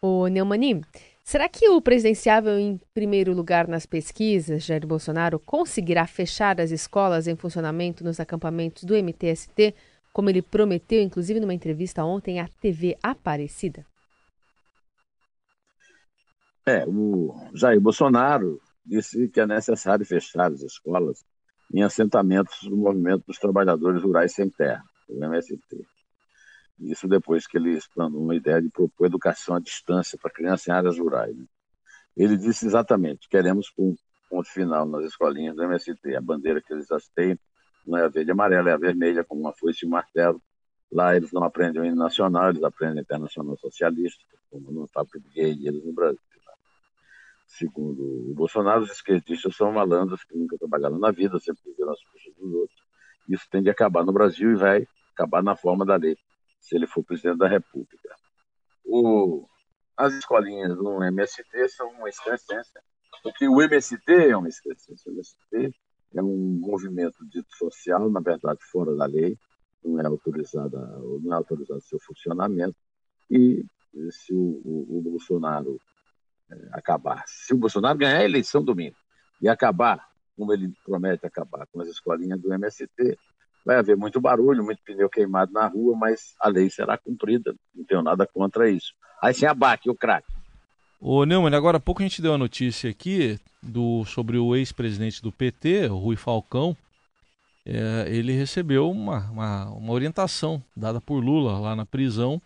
Ô, 0.00 0.28
Neumani, 0.28 0.80
será 1.24 1.48
que 1.48 1.68
o 1.68 1.80
presidenciável 1.80 2.58
em 2.58 2.80
primeiro 2.94 3.32
lugar 3.32 3.66
nas 3.66 3.86
pesquisas, 3.86 4.64
Jair 4.64 4.86
Bolsonaro, 4.86 5.38
conseguirá 5.40 6.06
fechar 6.06 6.60
as 6.60 6.70
escolas 6.70 7.26
em 7.26 7.36
funcionamento 7.36 8.04
nos 8.04 8.20
acampamentos 8.20 8.84
do 8.84 8.94
MTST, 8.94 9.74
como 10.12 10.30
ele 10.30 10.42
prometeu, 10.42 11.02
inclusive 11.02 11.40
numa 11.40 11.54
entrevista 11.54 12.04
ontem 12.04 12.38
à 12.38 12.48
TV 12.60 12.96
Aparecida? 13.02 13.84
É, 16.64 16.84
o 16.86 17.34
Jair 17.54 17.80
Bolsonaro 17.80 18.60
disse 18.84 19.28
que 19.28 19.40
é 19.40 19.46
necessário 19.46 20.06
fechar 20.06 20.52
as 20.52 20.62
escolas 20.62 21.24
em 21.74 21.82
assentamentos 21.82 22.62
do 22.62 22.76
Movimento 22.76 23.24
dos 23.26 23.38
Trabalhadores 23.38 24.02
Rurais 24.02 24.32
Sem 24.32 24.48
Terra, 24.48 24.84
o 25.08 25.24
MST. 25.24 25.58
Isso 26.78 27.08
depois 27.08 27.46
que 27.46 27.56
ele 27.56 27.76
explanou 27.76 28.22
uma 28.22 28.34
ideia 28.34 28.60
de 28.60 28.68
propor 28.68 29.06
educação 29.06 29.56
à 29.56 29.60
distância 29.60 30.18
para 30.20 30.30
crianças 30.30 30.68
em 30.68 30.72
áreas 30.72 30.98
rurais. 30.98 31.36
Né? 31.36 31.44
Ele 32.16 32.36
disse 32.36 32.66
exatamente: 32.66 33.28
queremos 33.28 33.72
um 33.78 33.94
ponto 34.28 34.48
final 34.48 34.86
nas 34.86 35.04
escolinhas 35.04 35.56
do 35.56 35.62
MST. 35.62 36.16
A 36.16 36.20
bandeira 36.20 36.60
que 36.60 36.72
eles 36.72 36.86
têm 37.14 37.38
não 37.86 37.98
é 37.98 38.04
a 38.04 38.08
verde 38.08 38.30
e 38.30 38.32
amarela, 38.32 38.70
é 38.70 38.72
a 38.72 38.78
vermelha, 38.78 39.24
com 39.24 39.36
uma 39.36 39.52
foice 39.52 39.84
e 39.84 39.88
um 39.88 39.90
martelo. 39.90 40.40
Lá 40.90 41.16
eles 41.16 41.32
não 41.32 41.42
aprendem 41.42 41.80
o 41.82 41.84
hino 41.84 41.96
nacional, 41.96 42.50
eles 42.50 42.62
aprendem 42.62 43.02
internacional 43.02 43.56
socialista, 43.56 44.22
como 44.50 44.70
não 44.70 44.84
está 44.84 45.04
gay 45.34 45.52
eles 45.66 45.84
no 45.84 45.92
Brasil. 45.92 46.20
Segundo 47.58 48.30
o 48.30 48.34
Bolsonaro, 48.34 48.82
os 48.82 48.90
esquerdistas 48.90 49.54
são 49.54 49.70
malandros 49.72 50.24
que 50.24 50.34
nunca 50.34 50.56
trabalharam 50.56 50.98
na 50.98 51.10
vida, 51.10 51.38
sempre 51.38 51.62
viveram 51.66 51.92
as 51.92 52.02
custas 52.04 52.34
dos 52.34 52.54
outros. 52.54 52.82
Isso 53.28 53.46
tem 53.50 53.62
de 53.62 53.68
acabar 53.68 54.02
no 54.06 54.12
Brasil 54.12 54.52
e 54.52 54.56
vai 54.56 54.88
acabar 55.12 55.42
na 55.42 55.54
forma 55.54 55.84
da 55.84 55.96
lei, 55.96 56.16
se 56.58 56.74
ele 56.74 56.86
for 56.86 57.04
presidente 57.04 57.36
da 57.36 57.46
República. 57.46 58.16
O, 58.86 59.46
as 59.94 60.14
escolinhas 60.14 60.74
do 60.78 61.04
MST 61.04 61.68
são 61.68 61.90
uma 61.90 62.08
excrescência, 62.08 62.82
porque 63.22 63.46
o 63.46 63.60
MST 63.60 64.10
é 64.10 64.34
uma 64.34 64.48
excrescência. 64.48 65.10
O 65.10 65.14
MST 65.14 65.74
é 66.14 66.22
um 66.22 66.58
movimento 66.58 67.22
dito 67.28 67.54
social, 67.54 68.10
na 68.10 68.20
verdade, 68.20 68.60
fora 68.62 68.96
da 68.96 69.04
lei, 69.04 69.36
não 69.84 70.00
é 70.00 70.06
autorizado, 70.06 70.78
não 71.22 71.34
é 71.34 71.36
autorizado 71.36 71.82
seu 71.82 72.00
funcionamento, 72.00 72.76
e 73.30 73.62
se 74.10 74.32
o, 74.32 74.62
o, 74.64 74.98
o 74.98 75.02
Bolsonaro 75.02 75.78
acabar. 76.72 77.22
Se 77.26 77.54
o 77.54 77.56
Bolsonaro 77.56 77.98
ganhar 77.98 78.18
a 78.18 78.24
eleição 78.24 78.62
domingo 78.62 78.96
e 79.40 79.48
acabar, 79.48 80.08
como 80.36 80.52
ele 80.52 80.72
promete 80.84 81.26
acabar 81.26 81.66
com 81.72 81.80
as 81.80 81.88
escolinhas 81.88 82.40
do 82.40 82.52
MST, 82.52 83.18
vai 83.64 83.76
haver 83.76 83.96
muito 83.96 84.20
barulho, 84.20 84.64
muito 84.64 84.82
pneu 84.84 85.08
queimado 85.08 85.52
na 85.52 85.66
rua, 85.66 85.96
mas 85.96 86.34
a 86.40 86.48
lei 86.48 86.68
será 86.68 86.98
cumprida. 86.98 87.54
Não 87.74 87.84
tenho 87.84 88.02
nada 88.02 88.26
contra 88.26 88.68
isso. 88.68 88.92
Aí 89.20 89.32
sem 89.32 89.48
abaque, 89.48 89.88
o 89.88 89.94
craque. 89.94 90.32
Ô 91.00 91.24
Neumann, 91.24 91.54
agora 91.54 91.78
há 91.78 91.80
pouco 91.80 92.00
a 92.00 92.04
gente 92.04 92.22
deu 92.22 92.34
a 92.34 92.38
notícia 92.38 92.90
aqui 92.90 93.38
do, 93.62 94.04
sobre 94.04 94.38
o 94.38 94.54
ex-presidente 94.54 95.22
do 95.22 95.32
PT, 95.32 95.86
Rui 95.86 96.16
Falcão. 96.16 96.76
É, 97.64 98.06
ele 98.08 98.32
recebeu 98.32 98.90
uma, 98.90 99.30
uma, 99.30 99.64
uma 99.70 99.92
orientação 99.92 100.62
dada 100.76 101.00
por 101.00 101.22
Lula 101.22 101.58
lá 101.58 101.76
na 101.76 101.86
prisão 101.86 102.40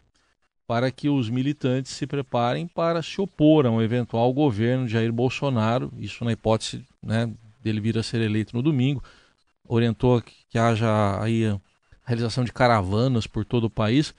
para 0.67 0.91
que 0.91 1.09
os 1.09 1.31
militantes 1.31 1.93
se 1.93 2.07
preparem 2.07 2.67
para 2.67 3.03
se 3.03 3.21
opor 3.21 3.67
a 3.67 3.71
um 3.71 3.81
eventual 3.81 4.33
governo 4.33 4.87
de 4.87 4.93
Jair 4.93 5.13
Bolsonaro, 5.13 5.93
isso 5.97 6.25
na 6.25 6.33
hipótese 6.33 6.85
né, 7.03 7.33
dele 7.63 7.81
vir 7.81 7.97
a 7.97 8.03
ser 8.03 8.21
eleito 8.21 8.55
no 8.57 8.63
domingo. 8.63 9.03
Orientou 9.69 10.21
que, 10.21 10.35
que 10.51 10.59
haja 10.59 11.21
aí 11.23 11.47
a 11.47 11.61
realização 12.05 12.45
de 12.45 12.53
caravanas 12.53 13.27
por 13.27 13.45
todo 13.45 13.65
o 13.65 13.71
país. 13.71 14.15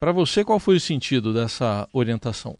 Para 0.00 0.12
você, 0.12 0.44
qual 0.44 0.58
foi 0.58 0.76
o 0.76 0.80
sentido 0.80 1.32
dessa 1.32 1.88
orientação? 1.92 2.56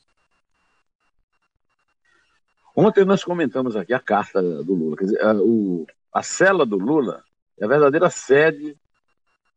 Ontem 2.74 3.04
nós 3.04 3.22
comentamos 3.22 3.76
aqui 3.76 3.92
a 3.92 4.00
carta 4.00 4.40
do 4.62 4.74
Lula. 4.74 4.96
Quer 4.96 5.04
dizer, 5.04 5.24
a, 5.24 5.34
o, 5.34 5.86
a 6.12 6.22
cela 6.22 6.64
do 6.64 6.78
Lula 6.78 7.22
é 7.58 7.64
a 7.64 7.68
verdadeira 7.68 8.08
sede 8.08 8.76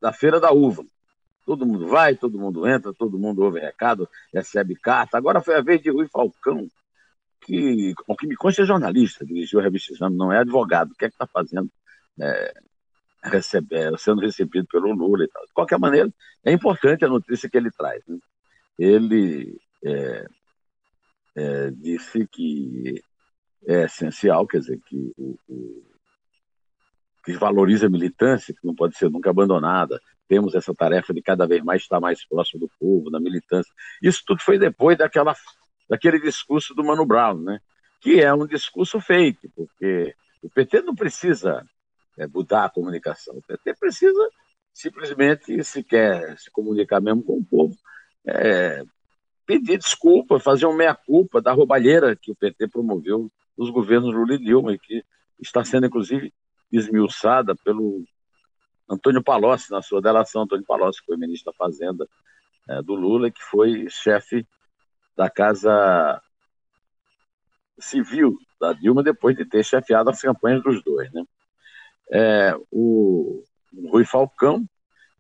da 0.02 0.12
Feira 0.12 0.40
da 0.40 0.52
Uva. 0.52 0.86
Todo 1.46 1.66
mundo 1.66 1.88
vai, 1.88 2.16
todo 2.16 2.40
mundo 2.40 2.68
entra, 2.68 2.94
todo 2.94 3.20
mundo 3.20 3.44
ouve 3.44 3.60
recado, 3.60 4.10
recebe 4.34 4.76
carta. 4.76 5.18
Agora 5.18 5.42
foi 5.42 5.56
a 5.56 5.62
vez 5.62 5.82
de 5.82 5.92
Rui 5.92 6.08
Falcão, 6.08 6.68
que, 7.42 7.94
o 8.08 8.16
que 8.16 8.28
me 8.28 8.36
consta 8.36 8.64
é 8.64 8.66
jornalista, 8.66 9.26
dirigiu 9.26 9.60
a 9.60 9.64
revista 9.64 9.94
Exame, 9.94 10.18
não 10.18 10.32
é 10.32 10.40
advogado. 10.40 10.92
O 10.92 10.96
que 10.96 11.06
é 11.06 11.10
que 11.10 11.16
está 11.16 11.28
fazendo? 11.28 11.70
É, 12.20 12.54
receber, 13.24 13.98
sendo 13.98 14.22
recebido 14.22 14.68
pelo 14.68 14.94
Lula 14.94 15.24
e 15.24 15.28
tal. 15.28 15.46
De 15.46 15.54
qualquer 15.54 15.80
maneira, 15.80 16.10
é 16.44 16.52
importante 16.52 17.06
a 17.06 17.10
notícia 17.10 17.50
que 17.50 17.58
ele 17.58 17.72
traz. 17.72 18.02
Né? 18.08 18.18
Ele 18.78 19.60
é, 19.84 20.26
é, 21.36 21.72
disse 21.72 22.28
que 22.28 23.04
é 23.68 23.84
essencial, 23.84 24.48
quer 24.48 24.60
dizer, 24.60 24.80
que 24.88 25.14
o, 25.18 25.38
o 25.48 25.84
que 27.26 27.34
valoriza 27.34 27.88
a 27.88 27.90
militância, 27.90 28.54
que 28.54 28.66
não 28.66 28.76
pode 28.76 28.96
ser 28.96 29.10
nunca 29.10 29.32
abandonada. 29.32 30.00
Temos 30.28 30.54
essa 30.54 30.74
tarefa 30.74 31.14
de 31.14 31.22
cada 31.22 31.48
vez 31.48 31.64
mais 31.64 31.82
estar 31.82 32.00
mais 32.00 32.24
próximo 32.26 32.60
do 32.62 32.72
povo, 32.80 33.10
da 33.10 33.20
militância. 33.20 33.74
Isso 34.02 34.24
tudo 34.26 34.42
foi 34.42 34.60
depois 34.60 34.98
daquela, 34.98 35.36
daquele 35.90 36.20
discurso 36.20 36.76
do 36.76 36.84
Mano 36.84 37.06
Brown, 37.06 37.42
né? 37.42 37.60
que 38.00 38.22
é 38.22 38.32
um 38.32 38.46
discurso 38.46 39.02
fake, 39.02 39.50
porque 39.56 40.14
o 40.44 40.50
PT 40.50 40.84
não 40.84 40.94
precisa 40.94 41.66
é, 42.18 42.28
mudar 42.28 42.66
a 42.66 42.70
comunicação. 42.70 43.36
O 43.36 43.42
PT 43.42 43.74
precisa 43.80 44.30
simplesmente, 44.72 45.64
se 45.64 45.84
quer 45.84 46.38
se 46.38 46.52
comunicar 46.52 47.02
mesmo 47.02 47.24
com 47.24 47.40
o 47.40 47.44
povo, 47.44 47.76
é, 48.28 48.84
pedir 49.46 49.80
desculpa, 49.80 50.40
fazer 50.40 50.66
uma 50.68 50.78
meia-culpa 50.78 51.42
da 51.42 51.52
roubalheira 51.54 52.16
que 52.16 52.32
o 52.32 52.36
PT 52.36 52.68
promoveu 52.68 53.32
nos 53.58 53.72
governos 53.72 54.14
Lula 54.14 54.36
e 54.36 54.38
Dilma, 54.38 54.74
e 54.74 54.80
que 54.80 55.04
está 55.40 55.64
sendo, 55.64 55.88
inclusive, 55.88 56.32
esmiuçada 56.72 57.56
pelo 57.56 58.04
Antônio 58.90 59.24
Palocci, 59.24 59.72
na 59.72 59.82
sua 59.82 60.02
delação, 60.02 60.44
Antônio 60.44 60.66
Palocci, 60.66 61.02
foi 61.06 61.18
ministro 61.18 61.52
da 61.52 61.58
Fazenda 61.58 62.08
é, 62.70 62.82
do 62.82 62.96
Lula, 62.96 63.32
que 63.32 63.42
foi 63.42 63.88
chefe 63.90 64.46
da 65.16 65.30
Casa 65.30 66.22
Civil 67.80 68.38
da 68.60 68.74
Dilma, 68.74 69.04
depois 69.04 69.36
de 69.36 69.46
ter 69.46 69.64
chefiado 69.64 70.10
as 70.10 70.22
campanhas 70.22 70.64
dos 70.64 70.84
dois. 70.84 71.12
Né? 71.12 71.24
É, 72.12 72.56
o, 72.72 73.44
o 73.74 73.90
Rui 73.92 74.06
Falcão 74.06 74.66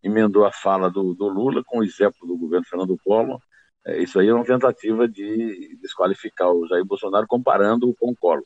emendou 0.03 0.45
a 0.45 0.51
fala 0.51 0.89
do, 0.89 1.13
do, 1.15 1.27
Lula 1.27 1.63
com 1.65 1.79
o 1.79 1.83
exemplo 1.83 2.27
do 2.27 2.37
governo 2.37 2.65
Fernando 2.65 2.97
Collor. 3.03 3.39
É, 3.85 4.01
isso 4.01 4.19
aí 4.19 4.27
é 4.27 4.33
uma 4.33 4.45
tentativa 4.45 5.07
de 5.07 5.77
desqualificar 5.81 6.51
o 6.51 6.67
Jair 6.67 6.85
Bolsonaro 6.85 7.27
comparando-o 7.27 7.95
com 7.95 8.11
o 8.11 8.15
Collor. 8.15 8.43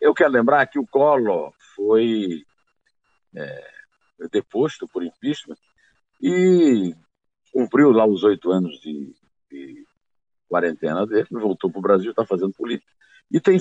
Eu 0.00 0.14
quero 0.14 0.30
lembrar 0.30 0.66
que 0.66 0.78
o 0.78 0.86
Collor 0.86 1.52
foi 1.74 2.44
é, 3.34 3.70
deposto 4.30 4.86
por 4.88 5.02
impeachment 5.02 5.56
e 6.20 6.94
cumpriu 7.52 7.90
lá 7.90 8.06
os 8.06 8.24
oito 8.24 8.50
anos 8.50 8.80
de, 8.80 9.14
de, 9.50 9.86
quarentena 10.48 11.06
dele, 11.06 11.26
voltou 11.30 11.70
para 11.70 11.78
o 11.78 11.82
Brasil, 11.82 12.10
está 12.10 12.24
fazendo 12.24 12.52
política. 12.52 12.90
E, 13.30 13.40
tem, 13.40 13.58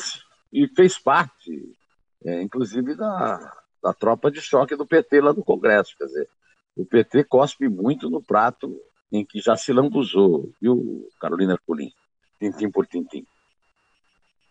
e 0.51 0.67
fez 0.67 0.99
parte, 0.99 1.75
é, 2.23 2.41
inclusive, 2.41 2.95
da, 2.95 3.63
da 3.81 3.93
tropa 3.93 4.29
de 4.29 4.41
choque 4.41 4.75
do 4.75 4.85
PT 4.85 5.21
lá 5.21 5.33
no 5.33 5.43
Congresso. 5.43 5.95
Quer 5.97 6.05
dizer, 6.05 6.29
o 6.75 6.85
PT 6.85 7.23
cospe 7.23 7.67
muito 7.67 8.09
no 8.09 8.21
prato 8.21 8.79
em 9.11 9.25
que 9.25 9.39
já 9.39 9.55
se 9.55 9.71
lambuzou, 9.71 10.51
viu, 10.61 11.07
Carolina 11.19 11.57
Colim? 11.65 11.91
Tintim 12.39 12.69
por 12.69 12.85
tintim. 12.85 13.25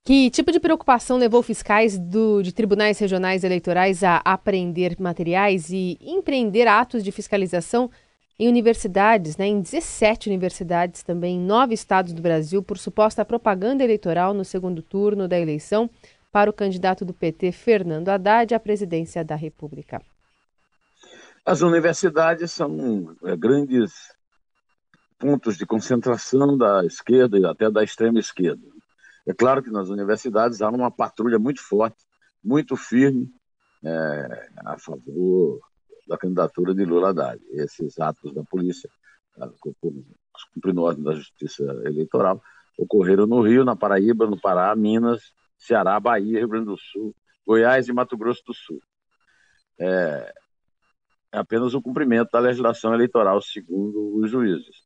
Que 0.07 0.29
tipo 0.29 0.53
de 0.53 0.61
preocupação 0.61 1.17
levou 1.17 1.43
fiscais 1.43 1.99
do, 1.99 2.43
de 2.43 2.53
tribunais 2.53 2.99
regionais 2.99 3.43
eleitorais 3.43 4.05
a 4.05 4.19
apreender 4.19 5.01
materiais 5.01 5.71
e 5.71 5.97
empreender 6.03 6.69
atos 6.69 7.03
de 7.03 7.11
fiscalização 7.11 7.91
em 8.39 8.47
universidades, 8.47 9.39
né, 9.39 9.47
em 9.47 9.63
17 9.63 10.29
universidades 10.29 11.03
também, 11.03 11.37
em 11.37 11.41
nove 11.41 11.73
estados 11.73 12.13
do 12.13 12.21
Brasil, 12.21 12.63
por 12.63 12.77
suposta 12.77 13.25
propaganda 13.25 13.83
eleitoral 13.83 14.35
no 14.35 14.45
segundo 14.45 14.83
turno 14.83 15.27
da 15.27 15.39
eleição 15.39 15.89
para 16.31 16.51
o 16.51 16.53
candidato 16.53 17.03
do 17.03 17.15
PT, 17.15 17.53
Fernando 17.53 18.11
Haddad, 18.11 18.55
à 18.55 18.61
presidência 18.61 19.25
da 19.25 19.37
República? 19.37 20.03
As 21.47 21.63
universidades 21.63 22.53
são 22.53 23.17
é, 23.25 23.35
grandes 23.37 23.93
pontos 25.19 25.57
de 25.57 25.65
concentração 25.65 26.59
da 26.59 26.85
esquerda 26.85 27.39
e 27.39 27.47
até 27.47 27.71
da 27.71 27.83
extrema 27.83 28.19
esquerda. 28.19 28.74
É 29.27 29.33
claro 29.33 29.63
que 29.63 29.71
nas 29.71 29.89
universidades 29.89 30.61
há 30.61 30.69
uma 30.69 30.91
patrulha 30.91 31.39
muito 31.39 31.63
forte, 31.63 32.05
muito 32.43 32.77
firme 32.77 33.31
é, 33.83 34.49
a 34.67 34.79
favor 34.79 35.61
da 36.07 36.19
candidatura 36.19 36.75
de 36.75 36.85
Lula 36.85 37.11
Haddad. 37.11 37.43
Esses 37.51 37.99
atos 37.99 38.35
da 38.35 38.43
polícia 38.45 38.91
cumprindo 40.53 40.83
ordem 40.83 41.05
da 41.05 41.15
Justiça 41.15 41.63
Eleitoral, 41.85 42.43
ocorreram 42.79 43.27
no 43.27 43.41
Rio, 43.43 43.65
na 43.65 43.77
Paraíba, 43.77 44.27
no 44.27 44.41
Pará, 44.41 44.75
Minas, 44.75 45.33
Ceará, 45.59 45.99
Bahia, 45.99 46.39
Rio 46.39 46.49
Grande 46.49 46.67
do 46.67 46.77
Sul, 46.77 47.15
Goiás 47.47 47.89
e 47.89 47.93
Mato 47.93 48.17
Grosso 48.17 48.43
do 48.45 48.55
Sul. 48.55 48.81
É, 49.79 50.35
é 51.33 51.39
apenas 51.39 51.75
o 51.75 51.83
cumprimento 51.83 52.31
da 52.31 52.41
legislação 52.41 52.95
eleitoral, 52.95 53.41
segundo 53.41 54.17
os 54.17 54.31
juízes. 54.31 54.84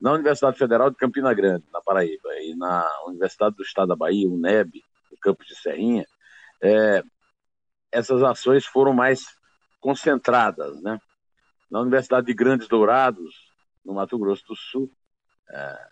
Na 0.00 0.12
Universidade 0.12 0.58
Federal 0.58 0.90
de 0.90 0.96
Campina 0.96 1.32
Grande, 1.32 1.64
na 1.72 1.80
Paraíba, 1.80 2.34
e 2.40 2.54
na 2.54 2.86
Universidade 3.06 3.56
do 3.56 3.62
Estado 3.62 3.88
da 3.88 3.96
Bahia, 3.96 4.28
UNEB, 4.28 4.82
no 5.10 5.16
campus 5.18 5.46
de 5.46 5.56
Serrinha, 5.56 6.06
é, 6.60 7.02
essas 7.90 8.22
ações 8.22 8.66
foram 8.66 8.92
mais 8.92 9.24
concentradas. 9.80 10.80
Né? 10.82 11.00
Na 11.70 11.80
Universidade 11.80 12.26
de 12.26 12.34
Grandes 12.34 12.68
Dourados, 12.68 13.34
no 13.84 13.94
Mato 13.94 14.18
Grosso 14.18 14.46
do 14.46 14.56
Sul, 14.56 14.90
é, 15.50 15.88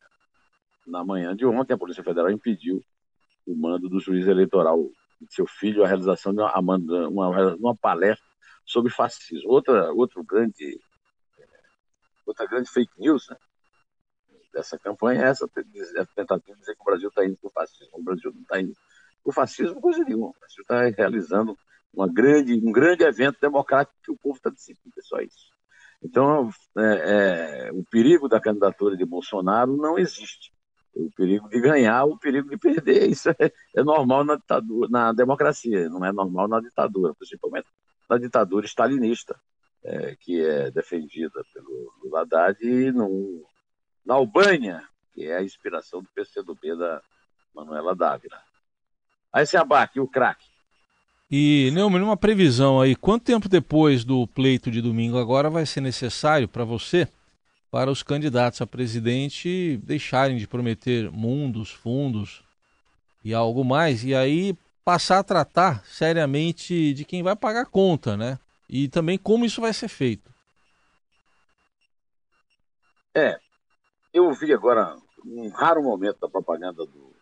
na 0.86 1.04
manhã 1.04 1.34
de 1.34 1.46
ontem, 1.46 1.72
a 1.72 1.78
Polícia 1.78 2.04
Federal 2.04 2.30
impediu 2.30 2.84
o 3.46 3.54
mando 3.54 3.88
do 3.88 4.00
juiz 4.00 4.26
eleitoral 4.26 4.90
de 5.20 5.34
seu 5.34 5.46
filho 5.46 5.84
a 5.84 5.88
realização 5.88 6.34
de 6.34 6.40
uma, 6.40 6.76
uma, 7.08 7.54
uma 7.54 7.76
palestra 7.76 8.26
sobre 8.66 8.92
fascismo. 8.92 9.50
Outra, 9.50 9.92
outro 9.92 10.22
grande, 10.24 10.78
outra 12.26 12.46
grande 12.46 12.70
fake 12.70 12.92
news 12.98 13.28
né, 13.28 13.36
dessa 14.54 14.78
campanha 14.78 15.24
é 15.24 15.28
essa, 15.28 15.50
essa 15.96 16.10
tentativa 16.14 16.54
de 16.54 16.60
dizer 16.60 16.74
que 16.74 16.80
o 16.80 16.84
Brasil 16.84 17.08
está 17.08 17.24
indo 17.24 17.36
para 17.36 17.48
o 17.48 17.50
fascismo. 17.50 17.98
O 17.98 18.02
Brasil 18.02 18.32
não 18.32 18.42
está 18.42 18.60
indo 18.60 18.72
para 18.72 19.30
o 19.30 19.32
fascismo, 19.32 19.80
coisa 19.80 20.04
nenhuma. 20.04 20.28
O 20.28 20.36
Brasil 20.38 20.62
está 20.62 20.88
realizando 20.96 21.58
uma 21.92 22.08
grande, 22.08 22.54
um 22.54 22.72
grande 22.72 23.04
evento 23.04 23.38
democrático 23.40 23.96
que 24.02 24.10
o 24.10 24.16
povo 24.16 24.36
está 24.36 24.50
decidindo, 24.50 24.94
é 24.96 25.02
só 25.02 25.20
isso. 25.20 25.52
Então, 26.02 26.50
é, 26.76 27.68
é, 27.68 27.72
o 27.72 27.84
perigo 27.84 28.28
da 28.28 28.40
candidatura 28.40 28.96
de 28.96 29.04
Bolsonaro 29.04 29.76
não 29.76 29.98
existe. 29.98 30.52
O 30.94 31.10
perigo 31.16 31.48
de 31.48 31.60
ganhar, 31.60 32.04
o 32.04 32.18
perigo 32.18 32.48
de 32.48 32.56
perder, 32.56 33.08
isso 33.08 33.30
é, 33.30 33.52
é 33.74 33.82
normal 33.82 34.24
na, 34.24 34.36
ditadura, 34.36 34.88
na 34.88 35.12
democracia, 35.12 35.88
não 35.88 36.04
é 36.04 36.12
normal 36.12 36.46
na 36.46 36.60
ditadura, 36.60 37.14
principalmente 37.14 37.66
na 38.08 38.18
ditadura 38.18 38.66
stalinista, 38.66 39.34
é, 39.82 40.14
que 40.16 40.40
é 40.40 40.70
defendida 40.70 41.42
pelo 41.52 42.16
Haddad, 42.16 42.58
e 42.62 42.92
no, 42.92 43.44
na 44.04 44.14
Albânia, 44.14 44.82
que 45.12 45.24
é 45.26 45.36
a 45.36 45.42
inspiração 45.42 46.02
do 46.02 46.08
PCdoB 46.14 46.76
da 46.76 47.00
Manuela 47.54 47.94
Dávila. 47.94 48.40
Aí 49.32 49.46
se 49.46 49.56
abaque 49.56 49.98
o 50.00 50.06
craque. 50.06 50.46
E, 51.30 51.70
Neumann, 51.72 52.02
uma 52.02 52.16
previsão 52.16 52.80
aí, 52.80 52.94
quanto 52.94 53.24
tempo 53.24 53.48
depois 53.48 54.04
do 54.04 54.26
pleito 54.26 54.70
de 54.70 54.80
domingo 54.80 55.18
agora 55.18 55.48
vai 55.48 55.64
ser 55.66 55.80
necessário 55.80 56.46
para 56.46 56.64
você, 56.64 57.08
para 57.70 57.90
os 57.90 58.02
candidatos 58.02 58.60
a 58.60 58.66
presidente 58.66 59.80
deixarem 59.82 60.36
de 60.36 60.46
prometer 60.46 61.10
mundos, 61.10 61.70
fundos 61.70 62.44
e 63.24 63.34
algo 63.34 63.64
mais, 63.64 64.04
e 64.04 64.14
aí 64.14 64.56
passar 64.84 65.18
a 65.18 65.24
tratar 65.24 65.84
seriamente 65.86 66.92
de 66.92 67.04
quem 67.04 67.22
vai 67.22 67.34
pagar 67.34 67.62
a 67.62 67.66
conta, 67.66 68.16
né? 68.16 68.38
E 68.68 68.86
também 68.86 69.16
como 69.16 69.44
isso 69.44 69.60
vai 69.60 69.72
ser 69.72 69.88
feito. 69.88 70.32
É, 73.16 73.40
eu 74.14 74.32
vi 74.32 74.52
agora 74.54 74.96
um 75.26 75.48
raro 75.48 75.82
momento 75.82 76.20
da 76.20 76.28
propaganda 76.28 76.86
do, 76.86 77.14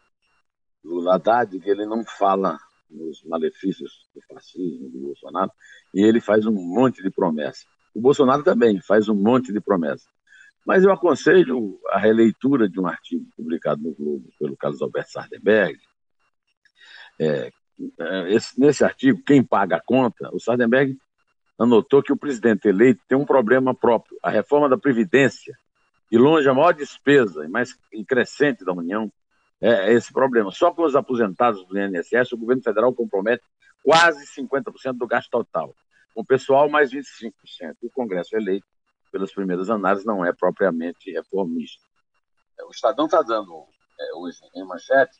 Lula 0.84 1.14
Haddad 1.14 1.58
que 1.58 1.70
ele 1.70 1.86
não 1.86 2.04
fala 2.04 2.58
nos 2.90 3.24
malefícios 3.24 4.08
do 4.14 4.20
fascismo 4.22 4.90
do 4.90 4.98
Bolsonaro 4.98 5.50
e 5.94 6.04
ele 6.04 6.20
faz 6.20 6.44
um 6.44 6.52
monte 6.52 7.02
de 7.02 7.10
promessas. 7.10 7.64
O 7.94 8.00
Bolsonaro 8.00 8.42
também 8.42 8.80
faz 8.80 9.08
um 9.08 9.14
monte 9.14 9.52
de 9.52 9.60
promessas. 9.60 10.06
Mas 10.66 10.84
eu 10.84 10.92
aconselho 10.92 11.80
a 11.88 11.98
releitura 11.98 12.68
de 12.68 12.78
um 12.78 12.86
artigo 12.86 13.26
publicado 13.36 13.82
no 13.82 13.94
Globo 13.94 14.28
pelo 14.38 14.56
Carlos 14.56 14.80
Alberto 14.80 15.10
Sardenberg, 15.10 15.78
é, 17.18 17.50
é, 17.98 18.32
esse, 18.32 18.58
nesse 18.60 18.84
artigo, 18.84 19.22
quem 19.24 19.42
paga 19.42 19.76
a 19.76 19.82
conta, 19.82 20.30
o 20.32 20.38
Sardenberg 20.38 20.96
anotou 21.58 22.02
que 22.02 22.12
o 22.12 22.16
presidente 22.16 22.68
eleito 22.68 23.02
tem 23.08 23.18
um 23.18 23.24
problema 23.24 23.74
próprio. 23.74 24.16
A 24.22 24.30
reforma 24.30 24.68
da 24.68 24.78
Previdência, 24.78 25.56
e 26.12 26.18
longe 26.18 26.46
a 26.46 26.52
maior 26.52 26.74
despesa 26.74 27.42
e 27.42 27.48
mais 27.48 27.74
crescente 28.06 28.66
da 28.66 28.72
União, 28.72 29.10
é 29.58 29.90
esse 29.94 30.12
problema. 30.12 30.50
Só 30.50 30.70
com 30.70 30.82
os 30.82 30.94
aposentados 30.94 31.64
do 31.64 31.78
INSS, 31.78 32.32
o 32.32 32.36
governo 32.36 32.62
federal 32.62 32.92
compromete 32.92 33.42
quase 33.82 34.26
50% 34.26 34.98
do 34.98 35.06
gasto 35.06 35.30
total. 35.30 35.74
Com 36.14 36.20
o 36.20 36.26
pessoal, 36.26 36.68
mais 36.68 36.92
25%. 36.92 37.32
O 37.82 37.90
Congresso 37.90 38.36
eleito, 38.36 38.66
pelas 39.10 39.32
primeiras 39.32 39.70
análises, 39.70 40.04
não 40.04 40.22
é 40.22 40.34
propriamente 40.34 41.10
reformista. 41.10 41.82
O 42.66 42.70
Estadão 42.70 43.06
está 43.06 43.22
dando 43.22 43.64
é, 43.98 44.14
hoje 44.16 44.38
em 44.54 44.66
manchete 44.66 45.18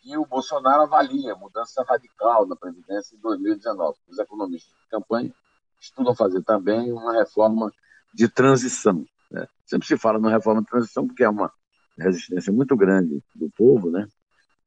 que 0.00 0.16
o 0.16 0.26
Bolsonaro 0.26 0.82
avalia 0.82 1.36
mudança 1.36 1.84
radical 1.88 2.46
na 2.46 2.56
Previdência 2.56 3.14
em 3.14 3.20
2019. 3.20 3.96
Os 4.08 4.18
economistas 4.18 4.74
de 4.74 4.88
campanha 4.90 5.32
estudam 5.80 6.16
fazer 6.16 6.42
também 6.42 6.90
uma 6.90 7.12
reforma 7.12 7.72
de 8.12 8.28
transição. 8.28 9.06
Né? 9.32 9.46
Sempre 9.64 9.88
se 9.88 9.96
fala 9.96 10.18
numa 10.18 10.30
reforma 10.30 10.60
de 10.60 10.68
transição 10.68 11.06
porque 11.06 11.24
é 11.24 11.28
uma 11.28 11.50
resistência 11.98 12.52
muito 12.52 12.76
grande 12.76 13.22
do 13.34 13.50
povo, 13.56 13.90
né? 13.90 14.06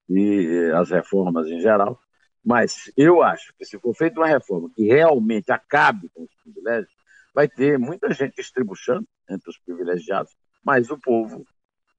e 0.10 0.72
as 0.76 0.90
reformas 0.90 1.48
em 1.48 1.60
geral. 1.60 2.00
Mas 2.44 2.92
eu 2.96 3.24
acho 3.24 3.54
que 3.58 3.66
se 3.66 3.80
for 3.80 3.96
feita 3.96 4.20
uma 4.20 4.28
reforma 4.28 4.70
que 4.76 4.84
realmente 4.86 5.52
acabe 5.52 6.10
com 6.10 6.24
os 6.24 6.30
privilégios, 6.44 6.94
vai 7.34 7.48
ter 7.48 7.78
muita 7.78 8.12
gente 8.14 8.40
estribuchando 8.40 9.08
entre 9.30 9.50
os 9.50 9.58
privilegiados, 9.58 10.32
mas 10.64 10.90
o 10.90 10.98
povo, 10.98 11.46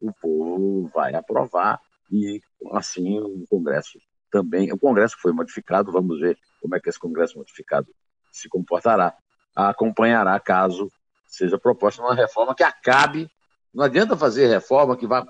o 0.01 0.13
povo 0.13 0.91
vai 0.95 1.15
aprovar 1.15 1.81
e 2.11 2.41
assim 2.73 3.19
o 3.19 3.45
Congresso 3.49 3.99
também. 4.31 4.73
O 4.73 4.79
Congresso 4.79 5.17
foi 5.21 5.33
modificado, 5.33 5.93
vamos 5.93 6.21
ver 6.21 6.39
como 6.61 6.77
é 6.77 6.81
que 6.81 6.89
esse 6.89 6.99
Congresso 6.99 7.39
modificado 7.39 7.89
se 8.31 8.49
comportará, 8.49 9.15
acompanhará 9.55 10.39
caso 10.39 10.89
seja 11.37 11.59
proposta 11.59 12.03
uma 12.03 12.15
reforma 12.15 12.55
que 12.55 12.63
acabe. 12.63 13.31
Não 13.73 13.85
adianta 13.85 14.17
fazer 14.17 14.47
reforma 14.47 14.97
que 14.97 15.07
vá, 15.07 15.27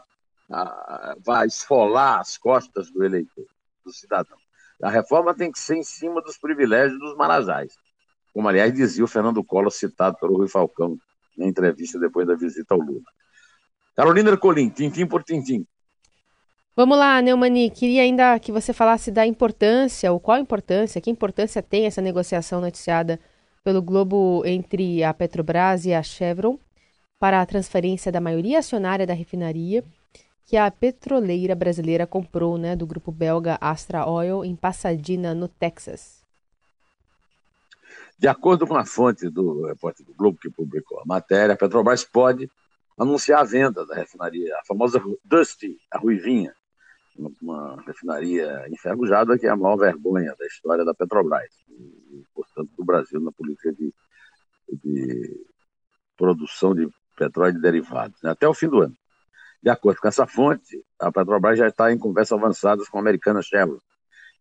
vá 1.24 1.44
esfolar 1.44 2.20
as 2.20 2.38
costas 2.38 2.90
do 2.90 3.04
eleitor, 3.04 3.46
do 3.84 3.92
cidadão. 3.92 4.38
A 4.82 4.90
reforma 4.90 5.34
tem 5.34 5.50
que 5.50 5.58
ser 5.58 5.76
em 5.76 5.82
cima 5.82 6.22
dos 6.22 6.38
privilégios 6.38 6.98
dos 6.98 7.16
marajás, 7.16 7.74
como 8.32 8.48
aliás 8.48 8.72
dizia 8.72 9.04
o 9.04 9.08
Fernando 9.08 9.42
Collor, 9.42 9.70
citado 9.70 10.16
pelo 10.18 10.36
Rui 10.36 10.48
Falcão 10.48 10.98
na 11.36 11.46
entrevista 11.46 11.98
depois 11.98 12.26
da 12.26 12.34
visita 12.34 12.74
ao 12.74 12.80
Lula. 12.80 13.00
Carolina 13.96 14.30
Ercolim, 14.30 14.68
tintim 14.68 15.06
por 15.06 15.24
tintim. 15.24 15.66
Vamos 16.76 16.98
lá, 16.98 17.22
Neumani, 17.22 17.70
queria 17.70 18.02
ainda 18.02 18.38
que 18.38 18.52
você 18.52 18.74
falasse 18.74 19.10
da 19.10 19.26
importância, 19.26 20.12
ou 20.12 20.20
qual 20.20 20.36
a 20.36 20.40
importância, 20.40 21.00
que 21.00 21.10
importância 21.10 21.62
tem 21.62 21.86
essa 21.86 22.02
negociação 22.02 22.60
noticiada 22.60 23.18
pelo 23.66 23.82
Globo 23.82 24.44
entre 24.46 25.02
a 25.02 25.12
Petrobras 25.12 25.86
e 25.86 25.92
a 25.92 26.00
Chevron 26.00 26.56
para 27.18 27.42
a 27.42 27.46
transferência 27.46 28.12
da 28.12 28.20
maioria 28.20 28.60
acionária 28.60 29.04
da 29.04 29.12
refinaria 29.12 29.82
que 30.44 30.56
a 30.56 30.70
petroleira 30.70 31.52
brasileira 31.52 32.06
comprou 32.06 32.56
né, 32.56 32.76
do 32.76 32.86
grupo 32.86 33.10
belga 33.10 33.58
Astra 33.60 34.08
Oil 34.08 34.44
em 34.44 34.54
Pasadena, 34.54 35.34
no 35.34 35.48
Texas. 35.48 36.22
De 38.16 38.28
acordo 38.28 38.68
com 38.68 38.76
a 38.76 38.86
fonte 38.86 39.28
do 39.28 39.66
repórter 39.66 40.06
do 40.06 40.14
Globo 40.14 40.38
que 40.40 40.48
publicou 40.48 41.00
a 41.00 41.04
matéria, 41.04 41.54
a 41.54 41.58
Petrobras 41.58 42.04
pode 42.04 42.48
anunciar 42.96 43.40
a 43.40 43.44
venda 43.44 43.84
da 43.84 43.96
refinaria, 43.96 44.56
a 44.58 44.64
famosa 44.64 45.02
Dusty, 45.24 45.76
a 45.90 45.98
Ruivinha, 45.98 46.54
uma 47.40 47.82
refinaria 47.86 48.66
enferrujada 48.68 49.38
que 49.38 49.46
é 49.46 49.50
a 49.50 49.56
maior 49.56 49.76
vergonha 49.76 50.34
da 50.38 50.46
história 50.46 50.84
da 50.84 50.94
Petrobras 50.94 51.52
e, 51.68 52.24
portanto, 52.34 52.70
do 52.76 52.84
Brasil 52.84 53.20
na 53.20 53.32
política 53.32 53.72
de, 53.72 53.92
de 54.68 55.46
produção 56.16 56.74
de 56.74 56.88
petróleo 57.16 57.56
e 57.56 57.60
derivados, 57.60 58.20
né? 58.22 58.30
até 58.30 58.46
o 58.46 58.54
fim 58.54 58.68
do 58.68 58.80
ano. 58.80 58.96
De 59.62 59.70
acordo 59.70 60.00
com 60.00 60.08
essa 60.08 60.26
fonte, 60.26 60.84
a 60.98 61.10
Petrobras 61.10 61.58
já 61.58 61.68
está 61.68 61.92
em 61.92 61.98
conversas 61.98 62.38
avançadas 62.38 62.88
com 62.88 62.98
a 62.98 63.00
americana 63.00 63.42
Chevron 63.42 63.80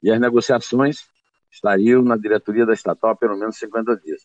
e 0.04 0.12
as 0.12 0.20
negociações 0.20 1.08
estariam 1.52 2.02
na 2.02 2.18
diretoria 2.18 2.66
da 2.66 2.74
estatal 2.74 3.12
há 3.12 3.16
pelo 3.16 3.38
menos 3.38 3.58
50 3.58 3.96
dias. 3.98 4.22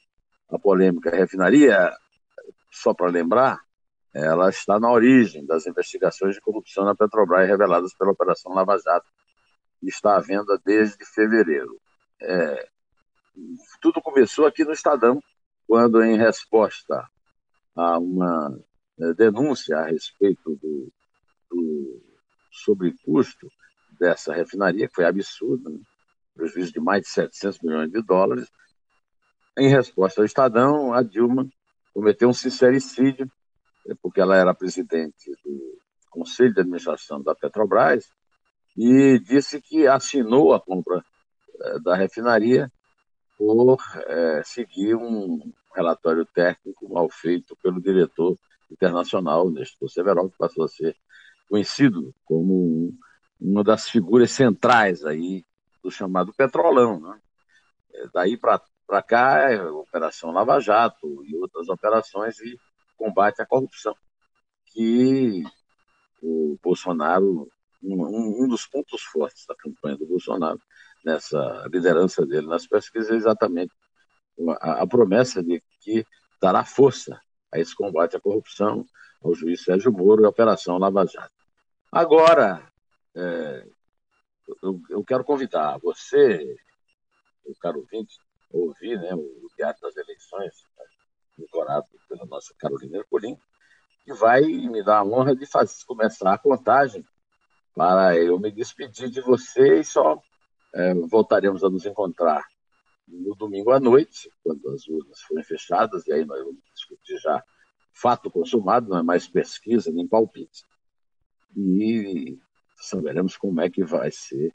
A 0.50 0.58
polêmica 0.58 1.10
refinaria, 1.10 1.92
só 2.70 2.92
para 2.92 3.08
lembrar, 3.08 3.60
ela 4.12 4.48
está 4.48 4.78
na 4.80 4.90
origem 4.90 5.46
das 5.46 5.66
investigações 5.66 6.34
de 6.34 6.40
corrupção 6.40 6.84
na 6.84 6.94
Petrobras 6.94 7.48
reveladas 7.48 7.94
pela 7.94 8.10
Operação 8.10 8.52
Lava 8.52 8.76
Jato 8.78 9.08
e 9.82 9.88
está 9.88 10.16
à 10.16 10.20
venda 10.20 10.60
desde 10.64 11.04
fevereiro. 11.04 11.80
É, 12.20 12.68
tudo 13.80 14.02
começou 14.02 14.46
aqui 14.46 14.64
no 14.64 14.72
Estadão, 14.72 15.22
quando, 15.66 16.02
em 16.02 16.18
resposta 16.18 17.08
a 17.76 17.98
uma 17.98 18.58
é, 18.98 19.14
denúncia 19.14 19.78
a 19.78 19.86
respeito 19.86 20.56
do, 20.56 20.92
do 21.48 22.02
sobrecusto 22.50 23.48
dessa 23.98 24.34
refinaria, 24.34 24.88
que 24.88 24.94
foi 24.94 25.04
absurdo, 25.04 25.70
né? 25.70 25.78
prejuízo 26.34 26.72
de 26.72 26.80
mais 26.80 27.02
de 27.02 27.08
700 27.10 27.60
milhões 27.60 27.90
de 27.90 28.02
dólares, 28.02 28.50
em 29.56 29.68
resposta 29.68 30.20
ao 30.20 30.24
Estadão, 30.24 30.92
a 30.92 31.02
Dilma 31.02 31.46
cometeu 31.92 32.28
um 32.28 32.32
sincericídio 32.32 33.30
porque 33.94 34.20
ela 34.20 34.36
era 34.36 34.54
presidente 34.54 35.30
do 35.44 35.78
Conselho 36.10 36.54
de 36.54 36.60
Administração 36.60 37.22
da 37.22 37.34
Petrobras, 37.34 38.10
e 38.76 39.18
disse 39.18 39.60
que 39.60 39.86
assinou 39.86 40.52
a 40.52 40.60
compra 40.60 41.04
eh, 41.60 41.78
da 41.80 41.94
refinaria 41.94 42.70
por 43.36 43.78
é, 44.06 44.42
seguir 44.44 44.94
um 44.94 45.40
relatório 45.74 46.26
técnico 46.26 46.92
mal 46.92 47.08
feito 47.08 47.56
pelo 47.62 47.80
diretor 47.80 48.36
internacional, 48.70 49.50
Nestor 49.50 49.88
Severov, 49.88 50.30
que 50.30 50.36
passou 50.36 50.64
a 50.64 50.68
ser 50.68 50.94
conhecido 51.48 52.14
como 52.26 52.54
um, 52.54 52.98
uma 53.40 53.64
das 53.64 53.88
figuras 53.88 54.30
centrais 54.30 55.04
aí 55.04 55.44
do 55.82 55.90
chamado 55.90 56.34
petrolão. 56.34 57.00
Né? 57.00 57.18
É, 57.94 58.06
daí 58.12 58.36
para 58.36 59.02
cá, 59.02 59.50
é 59.50 59.62
Operação 59.62 60.30
Lava 60.30 60.60
Jato 60.60 61.24
e 61.24 61.34
outras 61.36 61.68
operações 61.70 62.36
de 62.36 62.58
combate 63.00 63.40
à 63.40 63.46
corrupção, 63.46 63.96
que 64.66 65.42
o 66.22 66.58
Bolsonaro, 66.62 67.50
um, 67.82 68.44
um 68.44 68.46
dos 68.46 68.66
pontos 68.66 69.02
fortes 69.02 69.46
da 69.46 69.54
campanha 69.54 69.96
do 69.96 70.06
Bolsonaro, 70.06 70.60
nessa 71.02 71.66
liderança 71.72 72.26
dele 72.26 72.46
nas 72.46 72.66
pesquisas, 72.66 73.10
é 73.10 73.14
exatamente 73.14 73.72
a, 74.60 74.82
a 74.82 74.86
promessa 74.86 75.42
de 75.42 75.62
que 75.80 76.04
dará 76.40 76.62
força 76.62 77.18
a 77.50 77.58
esse 77.58 77.74
combate 77.74 78.16
à 78.16 78.20
corrupção, 78.20 78.84
ao 79.22 79.34
juiz 79.34 79.64
Sérgio 79.64 79.90
Moro 79.90 80.22
e 80.22 80.26
à 80.26 80.28
Operação 80.28 80.76
Lava 80.76 81.06
Jato. 81.06 81.32
Agora, 81.90 82.70
é, 83.16 83.66
eu, 84.62 84.80
eu, 84.90 85.04
quero 85.04 85.24
convidar 85.24 85.78
você, 85.78 86.56
o 87.44 87.54
caro 87.56 87.80
ouvinte, 87.80 88.18
ouvir 88.52 88.98
né, 89.00 89.14
o 89.14 89.48
Diário 89.56 89.80
das 89.80 89.96
Eleições, 89.96 90.54
decorado 91.40 91.86
pela 92.08 92.26
nossa 92.26 92.54
Carolina 92.58 92.98
Ercolim, 92.98 93.36
que 94.04 94.12
vai 94.14 94.42
me 94.42 94.82
dar 94.82 94.98
a 94.98 95.04
honra 95.04 95.34
de 95.34 95.46
fazer, 95.46 95.84
começar 95.86 96.32
a 96.32 96.38
contagem 96.38 97.04
para 97.74 98.16
eu 98.16 98.38
me 98.38 98.50
despedir 98.50 99.10
de 99.10 99.20
você 99.20 99.80
e 99.80 99.84
só 99.84 100.20
é, 100.74 100.94
voltaremos 100.94 101.64
a 101.64 101.70
nos 101.70 101.86
encontrar 101.86 102.44
no 103.06 103.34
domingo 103.34 103.72
à 103.72 103.80
noite, 103.80 104.30
quando 104.42 104.68
as 104.70 104.86
urnas 104.86 105.20
forem 105.22 105.42
fechadas, 105.42 106.06
e 106.06 106.12
aí 106.12 106.24
nós 106.24 106.38
vamos 106.38 106.60
discutir 106.72 107.18
já 107.18 107.42
fato 107.92 108.30
consumado, 108.30 108.88
não 108.88 108.98
é 108.98 109.02
mais 109.02 109.26
pesquisa 109.26 109.90
nem 109.90 110.06
palpite. 110.06 110.64
E 111.56 112.38
saberemos 112.76 113.36
como 113.36 113.60
é 113.60 113.68
que 113.68 113.84
vai 113.84 114.10
ser 114.10 114.54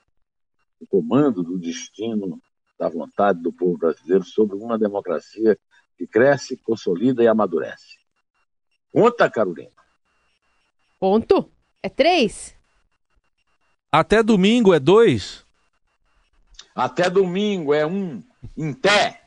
o 0.79 0.87
comando 0.87 1.43
do 1.43 1.57
destino 1.57 2.41
da 2.77 2.89
vontade 2.89 3.41
do 3.41 3.53
povo 3.53 3.77
brasileiro 3.77 4.23
sobre 4.23 4.55
uma 4.55 4.77
democracia 4.77 5.57
que 5.97 6.05
cresce, 6.07 6.57
consolida 6.57 7.23
e 7.23 7.27
amadurece. 7.27 7.97
Conta, 8.91 9.29
Carolina. 9.29 9.71
Ponto. 10.99 11.49
É 11.81 11.89
três. 11.89 12.55
Até 13.91 14.23
domingo 14.23 14.73
é 14.73 14.79
dois. 14.79 15.45
Até 16.73 17.09
domingo 17.09 17.73
é 17.73 17.85
um. 17.85 18.23
Em 18.57 18.73
pé. 18.73 19.24